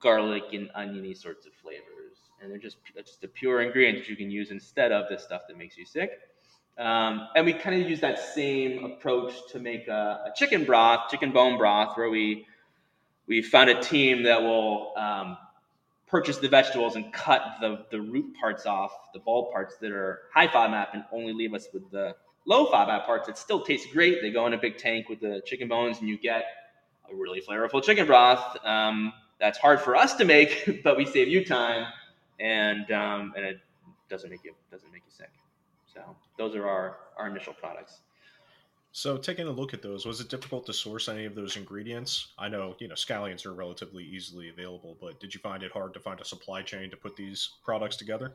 garlic 0.00 0.42
and 0.52 0.68
oniony 0.74 1.14
sorts 1.14 1.46
of 1.46 1.52
flavors 1.52 1.91
and 2.42 2.50
they're 2.50 2.58
just 2.58 2.78
just 2.96 3.24
a 3.24 3.28
pure 3.28 3.62
ingredient 3.62 3.98
that 3.98 4.08
you 4.08 4.16
can 4.16 4.30
use 4.30 4.50
instead 4.50 4.92
of 4.92 5.08
the 5.08 5.18
stuff 5.18 5.42
that 5.48 5.56
makes 5.56 5.78
you 5.78 5.86
sick. 5.86 6.10
Um, 6.78 7.28
and 7.36 7.44
we 7.44 7.52
kind 7.52 7.80
of 7.80 7.88
use 7.88 8.00
that 8.00 8.18
same 8.18 8.84
approach 8.84 9.34
to 9.50 9.58
make 9.58 9.88
a, 9.88 10.24
a, 10.26 10.32
chicken 10.34 10.64
broth, 10.64 11.10
chicken 11.10 11.30
bone 11.30 11.58
broth, 11.58 11.96
where 11.96 12.10
we 12.10 12.46
we 13.26 13.42
found 13.42 13.70
a 13.70 13.80
team 13.80 14.22
that 14.24 14.42
will 14.42 14.94
um, 14.96 15.36
purchase 16.06 16.38
the 16.38 16.48
vegetables 16.48 16.96
and 16.96 17.12
cut 17.12 17.42
the, 17.60 17.84
the 17.90 18.00
root 18.00 18.34
parts 18.40 18.66
off, 18.66 18.92
the 19.12 19.20
bulb 19.20 19.52
parts 19.52 19.76
that 19.76 19.92
are 19.92 20.22
high 20.34 20.48
FODMAP, 20.48 20.88
and 20.94 21.04
only 21.12 21.32
leave 21.32 21.54
us 21.54 21.68
with 21.72 21.88
the 21.90 22.16
low 22.46 22.66
FODMAP 22.66 23.04
parts 23.04 23.26
that 23.26 23.38
still 23.38 23.62
taste 23.62 23.88
great. 23.92 24.20
They 24.22 24.30
go 24.30 24.46
in 24.46 24.54
a 24.54 24.58
big 24.58 24.78
tank 24.78 25.08
with 25.08 25.20
the 25.20 25.42
chicken 25.46 25.68
bones, 25.68 26.00
and 26.00 26.08
you 26.08 26.18
get 26.18 26.44
a 27.10 27.14
really 27.14 27.40
flavorful 27.40 27.82
chicken 27.82 28.06
broth. 28.06 28.56
Um, 28.64 29.12
that's 29.38 29.58
hard 29.58 29.80
for 29.80 29.94
us 29.94 30.14
to 30.16 30.24
make, 30.24 30.80
but 30.84 30.96
we 30.96 31.04
save 31.04 31.28
you 31.28 31.44
time 31.44 31.86
and 32.42 32.90
um, 32.90 33.32
and 33.36 33.44
it 33.44 33.60
doesn't 34.10 34.28
make 34.28 34.44
you 34.44 34.54
doesn't 34.70 34.92
make 34.92 35.02
you 35.06 35.12
sick. 35.12 35.30
So 35.94 36.00
those 36.36 36.54
are 36.54 36.68
our 36.68 36.98
our 37.16 37.28
initial 37.28 37.54
products. 37.54 38.00
So 38.94 39.16
taking 39.16 39.48
a 39.48 39.50
look 39.50 39.72
at 39.72 39.80
those, 39.80 40.04
was 40.04 40.20
it 40.20 40.28
difficult 40.28 40.66
to 40.66 40.74
source 40.74 41.08
any 41.08 41.24
of 41.24 41.34
those 41.34 41.56
ingredients? 41.56 42.28
I 42.38 42.48
know 42.48 42.76
you 42.78 42.88
know 42.88 42.94
scallions 42.94 43.46
are 43.46 43.54
relatively 43.54 44.04
easily 44.04 44.50
available, 44.50 44.96
but 45.00 45.20
did 45.20 45.32
you 45.34 45.40
find 45.40 45.62
it 45.62 45.72
hard 45.72 45.94
to 45.94 46.00
find 46.00 46.20
a 46.20 46.24
supply 46.24 46.62
chain 46.62 46.90
to 46.90 46.96
put 46.96 47.16
these 47.16 47.50
products 47.64 47.96
together? 47.96 48.34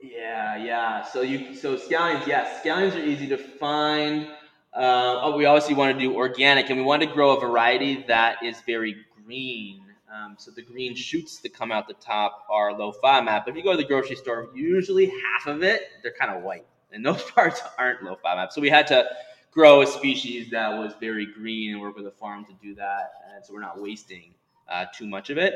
Yeah, 0.00 0.56
yeah. 0.56 1.02
So 1.02 1.22
you 1.22 1.54
so 1.54 1.76
scallions, 1.76 2.26
yes, 2.26 2.64
scallions 2.64 2.94
are 2.94 3.04
easy 3.04 3.28
to 3.28 3.36
find. 3.36 4.28
Uh, 4.72 5.20
oh, 5.22 5.36
we 5.36 5.44
obviously 5.44 5.74
want 5.74 5.98
to 5.98 5.98
do 5.98 6.14
organic, 6.14 6.70
and 6.70 6.78
we 6.78 6.84
want 6.84 7.02
to 7.02 7.08
grow 7.08 7.36
a 7.36 7.40
variety 7.40 8.04
that 8.06 8.36
is 8.44 8.60
very 8.66 8.96
green. 9.24 9.87
Um, 10.12 10.36
so 10.38 10.50
the 10.50 10.62
green 10.62 10.94
shoots 10.94 11.38
that 11.40 11.52
come 11.52 11.70
out 11.70 11.86
the 11.86 11.94
top 11.94 12.46
are 12.50 12.72
low 12.72 12.92
FODMAP. 13.02 13.46
If 13.46 13.56
you 13.56 13.62
go 13.62 13.72
to 13.72 13.76
the 13.76 13.84
grocery 13.84 14.16
store, 14.16 14.48
usually 14.54 15.06
half 15.06 15.46
of 15.46 15.62
it 15.62 15.82
they're 16.02 16.14
kind 16.18 16.34
of 16.34 16.42
white, 16.42 16.66
and 16.92 17.04
those 17.04 17.22
parts 17.34 17.60
aren't 17.78 18.02
low 18.02 18.16
FODMAP. 18.24 18.52
So 18.52 18.60
we 18.60 18.70
had 18.70 18.86
to 18.88 19.06
grow 19.50 19.82
a 19.82 19.86
species 19.86 20.50
that 20.50 20.70
was 20.78 20.94
very 21.00 21.26
green 21.26 21.72
and 21.72 21.80
work 21.80 21.96
with 21.96 22.06
a 22.06 22.12
farm 22.12 22.46
to 22.46 22.52
do 22.62 22.74
that, 22.76 23.10
and 23.34 23.44
so 23.44 23.52
we're 23.52 23.60
not 23.60 23.80
wasting 23.80 24.32
uh, 24.70 24.86
too 24.94 25.06
much 25.06 25.30
of 25.30 25.36
it. 25.38 25.54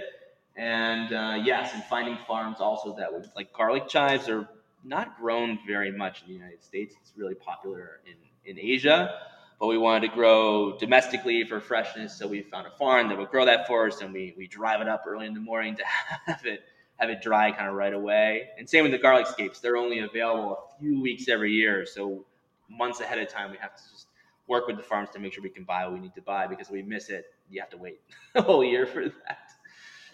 And 0.57 1.15
uh, 1.15 1.43
yes, 1.43 1.71
and 1.73 1.83
finding 1.85 2.19
farms 2.27 2.59
also 2.61 2.95
that 2.97 3.11
would 3.11 3.29
like 3.35 3.53
garlic 3.55 3.89
chives 3.89 4.29
are 4.29 4.47
not 4.85 5.19
grown 5.19 5.59
very 5.67 5.91
much 5.91 6.23
in 6.23 6.29
the 6.29 6.35
United 6.35 6.63
States. 6.63 6.95
It's 7.01 7.13
really 7.17 7.35
popular 7.35 8.01
in 8.07 8.17
in 8.45 8.59
Asia 8.59 9.15
but 9.63 9.69
we 9.69 9.79
wanted 9.79 10.09
to 10.09 10.13
grow 10.13 10.77
domestically 10.77 11.45
for 11.45 11.61
freshness. 11.61 12.19
So 12.19 12.27
we 12.27 12.43
found 12.43 12.67
a 12.67 12.71
farm 12.71 13.09
that 13.11 13.17
would 13.17 13.31
grow 13.31 13.45
that 13.45 13.69
for 13.69 13.87
us, 13.87 14.01
and 14.01 14.13
we 14.13 14.35
we 14.37 14.49
drive 14.49 14.81
it 14.81 14.89
up 14.89 15.05
early 15.07 15.25
in 15.25 15.35
the 15.35 15.41
morning 15.41 15.77
to 15.77 15.85
have 16.27 16.45
it 16.45 16.65
have 16.97 17.11
it 17.11 17.23
dry 17.23 17.53
kind 17.53 17.69
of 17.69 17.75
right 17.75 17.95
away. 17.95 18.49
And 18.59 18.69
same 18.69 18.83
with 18.83 18.91
the 18.91 18.99
garlic 18.99 19.29
scapes; 19.29 19.61
they're 19.61 19.77
only 19.77 20.01
available 20.01 20.59
a 20.69 20.81
few 20.81 21.01
weeks 21.01 21.29
every 21.29 21.53
year, 21.53 21.87
so 21.87 22.27
months 22.69 22.99
ahead 22.99 23.21
of 23.21 23.29
time 23.29 23.53
we 23.53 23.57
have 23.59 23.77
to 23.77 23.83
just 23.93 24.09
work 24.49 24.67
with 24.67 24.79
the 24.79 24.83
farms 24.83 25.11
to 25.11 25.21
make 25.21 25.33
sure 25.33 25.45
we 25.45 25.49
can 25.49 25.63
buy 25.63 25.85
what 25.85 25.93
we 25.93 26.01
need 26.01 26.15
to 26.17 26.23
buy 26.23 26.49
because 26.49 26.67
if 26.67 26.73
we 26.73 26.83
miss 26.83 27.09
it, 27.09 27.27
you 27.49 27.61
have 27.61 27.71
to 27.71 27.79
wait 27.79 28.01
a 28.35 28.43
whole 28.43 28.65
year 28.65 28.85
for 28.85 29.05
that. 29.05 29.53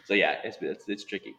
So 0.04 0.12
yeah, 0.12 0.40
it's 0.44 0.58
it's, 0.60 0.84
it's 0.88 1.04
tricky. 1.04 1.34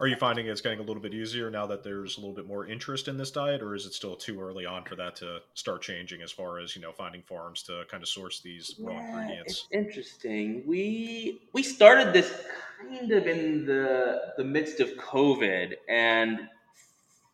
Are 0.00 0.06
you 0.06 0.16
finding 0.16 0.46
it's 0.46 0.60
getting 0.60 0.80
a 0.80 0.82
little 0.82 1.02
bit 1.02 1.14
easier 1.14 1.50
now 1.50 1.66
that 1.66 1.82
there's 1.82 2.16
a 2.16 2.20
little 2.20 2.34
bit 2.34 2.46
more 2.46 2.66
interest 2.66 3.08
in 3.08 3.16
this 3.16 3.30
diet, 3.30 3.62
or 3.62 3.74
is 3.74 3.86
it 3.86 3.94
still 3.94 4.16
too 4.16 4.40
early 4.40 4.66
on 4.66 4.84
for 4.84 4.96
that 4.96 5.16
to 5.16 5.40
start 5.54 5.82
changing 5.82 6.22
as 6.22 6.32
far 6.32 6.58
as 6.58 6.74
you 6.74 6.82
know 6.82 6.92
finding 6.92 7.22
farms 7.22 7.62
to 7.64 7.84
kind 7.90 8.02
of 8.02 8.08
source 8.08 8.40
these 8.40 8.74
raw 8.80 8.98
ingredients? 8.98 9.66
It's 9.70 9.88
interesting. 9.88 10.62
We 10.66 11.42
we 11.52 11.62
started 11.62 12.12
this 12.12 12.32
kind 12.80 13.12
of 13.12 13.26
in 13.26 13.66
the 13.66 14.32
the 14.36 14.44
midst 14.44 14.80
of 14.80 14.88
COVID, 14.96 15.74
and 15.88 16.48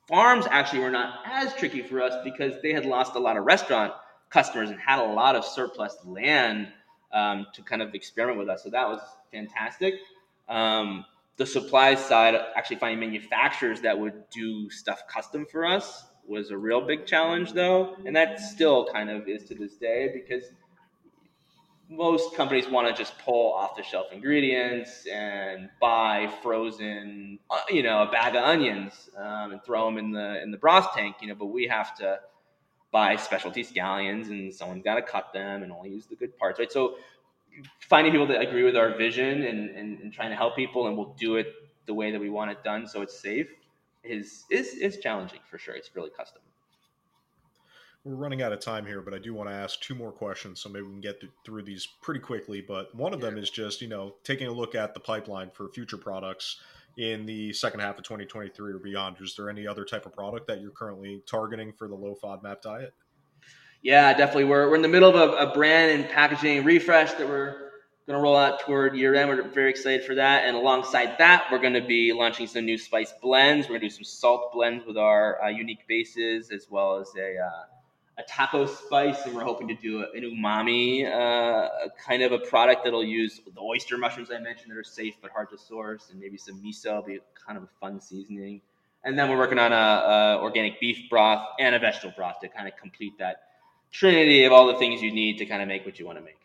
farms 0.06 0.46
actually 0.50 0.80
were 0.80 0.90
not 0.90 1.20
as 1.26 1.54
tricky 1.54 1.82
for 1.82 2.02
us 2.02 2.14
because 2.24 2.60
they 2.62 2.72
had 2.72 2.84
lost 2.84 3.14
a 3.14 3.18
lot 3.18 3.36
of 3.36 3.44
restaurant 3.44 3.92
customers 4.30 4.70
and 4.70 4.78
had 4.80 4.98
a 4.98 5.12
lot 5.12 5.36
of 5.36 5.44
surplus 5.44 5.96
land 6.04 6.68
um, 7.12 7.46
to 7.54 7.62
kind 7.62 7.82
of 7.82 7.94
experiment 7.94 8.38
with 8.38 8.48
us. 8.48 8.62
So 8.62 8.70
that 8.70 8.88
was 8.88 9.00
fantastic. 9.32 9.94
Um, 10.48 11.04
the 11.38 11.46
supply 11.46 11.94
side, 11.94 12.34
actually 12.56 12.76
finding 12.76 13.00
manufacturers 13.00 13.80
that 13.82 13.98
would 13.98 14.28
do 14.30 14.68
stuff 14.70 15.02
custom 15.08 15.46
for 15.50 15.64
us 15.64 16.04
was 16.26 16.50
a 16.50 16.58
real 16.58 16.80
big 16.80 17.06
challenge, 17.06 17.52
though, 17.52 17.96
and 18.04 18.14
that 18.14 18.38
still 18.40 18.86
kind 18.92 19.08
of 19.08 19.28
is 19.28 19.44
to 19.44 19.54
this 19.54 19.76
day 19.76 20.10
because 20.12 20.44
most 21.88 22.34
companies 22.34 22.68
want 22.68 22.86
to 22.86 22.92
just 22.92 23.18
pull 23.20 23.54
off 23.54 23.76
the 23.76 23.82
shelf 23.82 24.08
ingredients 24.12 25.06
and 25.06 25.70
buy 25.80 26.30
frozen, 26.42 27.38
uh, 27.50 27.60
you 27.70 27.82
know, 27.82 28.02
a 28.02 28.10
bag 28.10 28.34
of 28.34 28.44
onions 28.44 29.08
um, 29.16 29.52
and 29.52 29.64
throw 29.64 29.86
them 29.86 29.96
in 29.96 30.10
the 30.10 30.42
in 30.42 30.50
the 30.50 30.58
broth 30.58 30.92
tank, 30.94 31.16
you 31.22 31.28
know. 31.28 31.34
But 31.34 31.46
we 31.46 31.66
have 31.68 31.96
to 31.96 32.18
buy 32.90 33.16
specialty 33.16 33.64
scallions, 33.64 34.28
and 34.28 34.52
someone's 34.52 34.82
got 34.82 34.96
to 34.96 35.02
cut 35.02 35.32
them 35.32 35.62
and 35.62 35.72
only 35.72 35.90
use 35.90 36.06
the 36.06 36.16
good 36.16 36.36
parts, 36.36 36.58
right? 36.58 36.70
So 36.70 36.96
finding 37.88 38.12
people 38.12 38.26
that 38.26 38.40
agree 38.40 38.64
with 38.64 38.76
our 38.76 38.96
vision 38.96 39.44
and, 39.44 39.70
and, 39.70 39.98
and, 40.00 40.12
trying 40.12 40.30
to 40.30 40.36
help 40.36 40.54
people 40.54 40.86
and 40.86 40.96
we'll 40.96 41.14
do 41.18 41.36
it 41.36 41.48
the 41.86 41.94
way 41.94 42.10
that 42.10 42.20
we 42.20 42.30
want 42.30 42.50
it 42.50 42.62
done 42.62 42.86
so 42.86 43.02
it's 43.02 43.18
safe 43.18 43.48
is 44.04 44.44
is 44.50 44.74
is 44.74 44.98
challenging 44.98 45.40
for 45.50 45.58
sure. 45.58 45.74
It's 45.74 45.94
really 45.94 46.10
custom. 46.10 46.42
We're 48.04 48.14
running 48.14 48.42
out 48.42 48.52
of 48.52 48.60
time 48.60 48.86
here, 48.86 49.02
but 49.02 49.12
I 49.12 49.18
do 49.18 49.34
want 49.34 49.50
to 49.50 49.54
ask 49.54 49.80
two 49.80 49.94
more 49.94 50.12
questions, 50.12 50.60
so 50.60 50.68
maybe 50.68 50.86
we 50.86 50.92
can 50.92 51.00
get 51.00 51.22
through 51.44 51.62
these 51.62 51.86
pretty 52.00 52.20
quickly. 52.20 52.60
But 52.60 52.94
one 52.94 53.12
of 53.12 53.20
them 53.20 53.36
is 53.36 53.50
just 53.50 53.82
you 53.82 53.88
know 53.88 54.14
taking 54.24 54.48
a 54.48 54.52
look 54.52 54.74
at 54.74 54.94
the 54.94 55.00
pipeline 55.00 55.50
for 55.50 55.68
future 55.68 55.98
products 55.98 56.60
in 56.96 57.26
the 57.26 57.52
second 57.52 57.80
half 57.80 57.98
of 57.98 58.04
2023 58.04 58.72
or 58.72 58.78
beyond. 58.78 59.16
Is 59.20 59.34
there 59.36 59.50
any 59.50 59.66
other 59.66 59.84
type 59.84 60.06
of 60.06 60.12
product 60.12 60.46
that 60.48 60.60
you're 60.60 60.70
currently 60.70 61.22
targeting 61.26 61.72
for 61.72 61.86
the 61.86 61.94
low 61.94 62.16
FODMAP 62.20 62.60
diet? 62.62 62.94
Yeah, 63.82 64.12
definitely. 64.12 64.44
We're, 64.44 64.68
we're 64.68 64.76
in 64.76 64.82
the 64.82 64.88
middle 64.88 65.08
of 65.08 65.14
a, 65.14 65.50
a 65.50 65.54
brand 65.54 65.92
and 66.00 66.10
packaging 66.10 66.64
refresh 66.64 67.12
that 67.12 67.28
we're 67.28 67.68
going 68.06 68.18
to 68.18 68.22
roll 68.22 68.36
out 68.36 68.60
toward 68.60 68.96
year 68.96 69.14
end. 69.14 69.28
We're 69.28 69.42
very 69.48 69.70
excited 69.70 70.04
for 70.04 70.14
that. 70.16 70.44
And 70.46 70.56
alongside 70.56 71.16
that, 71.18 71.46
we're 71.52 71.60
going 71.60 71.74
to 71.74 71.86
be 71.86 72.12
launching 72.12 72.46
some 72.46 72.64
new 72.64 72.78
spice 72.78 73.12
blends. 73.22 73.66
We're 73.66 73.78
going 73.78 73.82
to 73.82 73.86
do 73.88 73.94
some 73.94 74.04
salt 74.04 74.52
blends 74.52 74.84
with 74.84 74.96
our 74.96 75.42
uh, 75.42 75.48
unique 75.48 75.86
bases, 75.86 76.50
as 76.50 76.66
well 76.68 76.98
as 76.98 77.12
a, 77.16 77.38
uh, 77.38 77.64
a 78.18 78.22
taco 78.24 78.66
spice, 78.66 79.26
and 79.26 79.34
we're 79.34 79.44
hoping 79.44 79.68
to 79.68 79.74
do 79.74 80.04
an 80.12 80.22
umami 80.22 81.06
uh, 81.06 81.68
kind 82.04 82.22
of 82.22 82.32
a 82.32 82.38
product 82.38 82.82
that'll 82.82 83.04
use 83.04 83.40
the 83.54 83.60
oyster 83.60 83.96
mushrooms 83.96 84.30
I 84.32 84.38
mentioned 84.40 84.72
that 84.72 84.76
are 84.78 84.84
safe 84.84 85.14
but 85.22 85.30
hard 85.30 85.50
to 85.50 85.58
source, 85.58 86.08
and 86.10 86.18
maybe 86.18 86.36
some 86.36 86.60
miso, 86.60 86.96
will 86.96 87.02
be 87.02 87.20
kind 87.46 87.56
of 87.56 87.62
a 87.62 87.68
fun 87.78 88.00
seasoning. 88.00 88.60
And 89.04 89.16
then 89.16 89.30
we're 89.30 89.38
working 89.38 89.60
on 89.60 89.72
a, 89.72 89.76
a 89.76 90.42
organic 90.42 90.80
beef 90.80 91.08
broth 91.08 91.46
and 91.60 91.74
a 91.74 91.78
vegetable 91.78 92.14
broth 92.16 92.40
to 92.40 92.48
kind 92.48 92.66
of 92.66 92.76
complete 92.76 93.12
that 93.18 93.42
trinity 93.90 94.44
of 94.44 94.52
all 94.52 94.66
the 94.66 94.78
things 94.78 95.02
you 95.02 95.12
need 95.12 95.38
to 95.38 95.46
kind 95.46 95.62
of 95.62 95.68
make 95.68 95.84
what 95.84 95.98
you 95.98 96.06
want 96.06 96.18
to 96.18 96.24
make. 96.24 96.38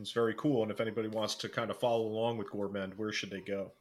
It's 0.00 0.12
very 0.12 0.34
cool. 0.34 0.62
And 0.62 0.70
if 0.70 0.80
anybody 0.80 1.08
wants 1.08 1.34
to 1.36 1.48
kind 1.48 1.70
of 1.70 1.78
follow 1.78 2.06
along 2.06 2.38
with 2.38 2.50
Gourmend, 2.50 2.94
where 2.96 3.12
should 3.12 3.30
they 3.30 3.40
go? 3.40 3.72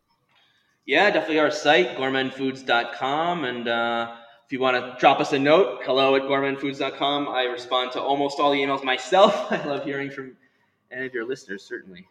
Yeah, 0.86 1.10
definitely 1.10 1.40
our 1.40 1.52
site, 1.52 1.96
gourmendfoods.com. 1.96 3.46
And 3.46 3.68
uh, 3.68 4.16
if 4.46 4.52
you 4.52 4.60
want 4.60 4.76
to 4.76 5.00
drop 5.00 5.20
us 5.20 5.32
a 5.32 5.40
note, 5.40 5.82
hello 5.84 6.16
at 6.16 6.24
gourmendfoods.com. 6.24 7.30
I 7.30 7.44
respond 7.44 7.94
to 7.94 8.02
almost 8.02 8.40
all 8.40 8.52
the 8.52 8.58
emails 8.58 8.84
myself. 8.84 9.34
I 9.52 9.64
love 9.64 9.86
hearing 9.86 10.10
from 10.12 10.36
any 10.92 11.06
of 11.06 11.14
your 11.14 11.26
listeners, 11.26 11.64
certainly. 11.64 12.08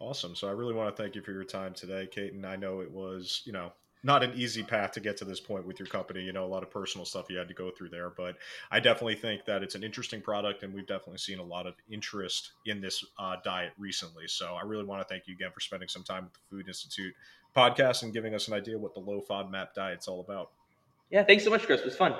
Awesome. 0.00 0.34
So 0.34 0.48
I 0.48 0.52
really 0.52 0.74
want 0.74 0.94
to 0.94 1.02
thank 1.02 1.14
you 1.14 1.22
for 1.22 1.32
your 1.32 1.44
time 1.44 1.74
today, 1.74 2.08
Kate. 2.10 2.32
And 2.32 2.46
I 2.46 2.56
know 2.56 2.80
it 2.80 2.90
was, 2.90 3.42
you 3.44 3.52
know, 3.52 3.72
not 4.06 4.22
an 4.22 4.32
easy 4.36 4.62
path 4.62 4.92
to 4.92 5.00
get 5.00 5.16
to 5.16 5.24
this 5.24 5.40
point 5.40 5.66
with 5.66 5.80
your 5.80 5.88
company. 5.88 6.22
You 6.22 6.32
know, 6.32 6.44
a 6.44 6.46
lot 6.46 6.62
of 6.62 6.70
personal 6.70 7.04
stuff 7.04 7.26
you 7.28 7.36
had 7.36 7.48
to 7.48 7.54
go 7.54 7.72
through 7.72 7.88
there, 7.88 8.10
but 8.10 8.36
I 8.70 8.78
definitely 8.78 9.16
think 9.16 9.44
that 9.46 9.64
it's 9.64 9.74
an 9.74 9.82
interesting 9.82 10.22
product, 10.22 10.62
and 10.62 10.72
we've 10.72 10.86
definitely 10.86 11.18
seen 11.18 11.40
a 11.40 11.44
lot 11.44 11.66
of 11.66 11.74
interest 11.90 12.52
in 12.66 12.80
this 12.80 13.04
uh, 13.18 13.36
diet 13.44 13.72
recently. 13.76 14.28
So 14.28 14.54
I 14.54 14.62
really 14.62 14.84
want 14.84 15.02
to 15.02 15.08
thank 15.12 15.26
you 15.26 15.34
again 15.34 15.50
for 15.52 15.58
spending 15.58 15.88
some 15.88 16.04
time 16.04 16.24
with 16.24 16.34
the 16.34 16.38
Food 16.48 16.68
Institute 16.68 17.14
podcast 17.54 18.04
and 18.04 18.12
giving 18.12 18.32
us 18.32 18.46
an 18.46 18.54
idea 18.54 18.78
what 18.78 18.94
the 18.94 19.00
low 19.00 19.20
FODMAP 19.28 19.74
diet's 19.74 20.06
all 20.06 20.20
about. 20.20 20.52
Yeah, 21.10 21.24
thanks 21.24 21.42
so 21.42 21.50
much, 21.50 21.64
Chris. 21.64 21.80
It 21.80 21.86
was 21.86 21.96
fun. 21.96 22.14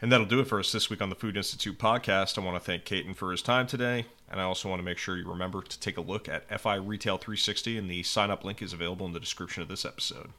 And 0.00 0.10
that'll 0.10 0.26
do 0.26 0.40
it 0.40 0.46
for 0.46 0.60
us 0.60 0.72
this 0.72 0.88
week 0.88 1.02
on 1.02 1.10
the 1.10 1.16
Food 1.16 1.36
Institute 1.36 1.78
podcast. 1.78 2.38
I 2.38 2.44
want 2.44 2.56
to 2.56 2.64
thank 2.64 2.84
Ketan 2.84 3.16
for 3.16 3.32
his 3.32 3.42
time 3.42 3.66
today. 3.66 4.06
And 4.30 4.40
I 4.40 4.44
also 4.44 4.68
want 4.68 4.78
to 4.78 4.84
make 4.84 4.96
sure 4.96 5.16
you 5.16 5.28
remember 5.28 5.60
to 5.60 5.80
take 5.80 5.96
a 5.96 6.00
look 6.00 6.28
at 6.28 6.60
FI 6.60 6.76
Retail 6.76 7.18
360, 7.18 7.76
and 7.76 7.90
the 7.90 8.02
sign 8.04 8.30
up 8.30 8.44
link 8.44 8.62
is 8.62 8.72
available 8.72 9.06
in 9.06 9.12
the 9.12 9.20
description 9.20 9.62
of 9.62 9.68
this 9.68 9.84
episode. 9.84 10.30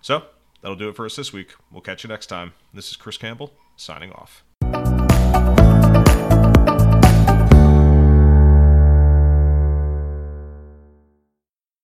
So 0.00 0.24
that'll 0.60 0.76
do 0.76 0.88
it 0.88 0.96
for 0.96 1.06
us 1.06 1.16
this 1.16 1.32
week. 1.32 1.54
We'll 1.70 1.82
catch 1.82 2.04
you 2.04 2.08
next 2.08 2.26
time. 2.26 2.54
This 2.72 2.90
is 2.90 2.96
Chris 2.96 3.16
Campbell 3.16 3.52
signing 3.76 4.12
off. 4.12 4.44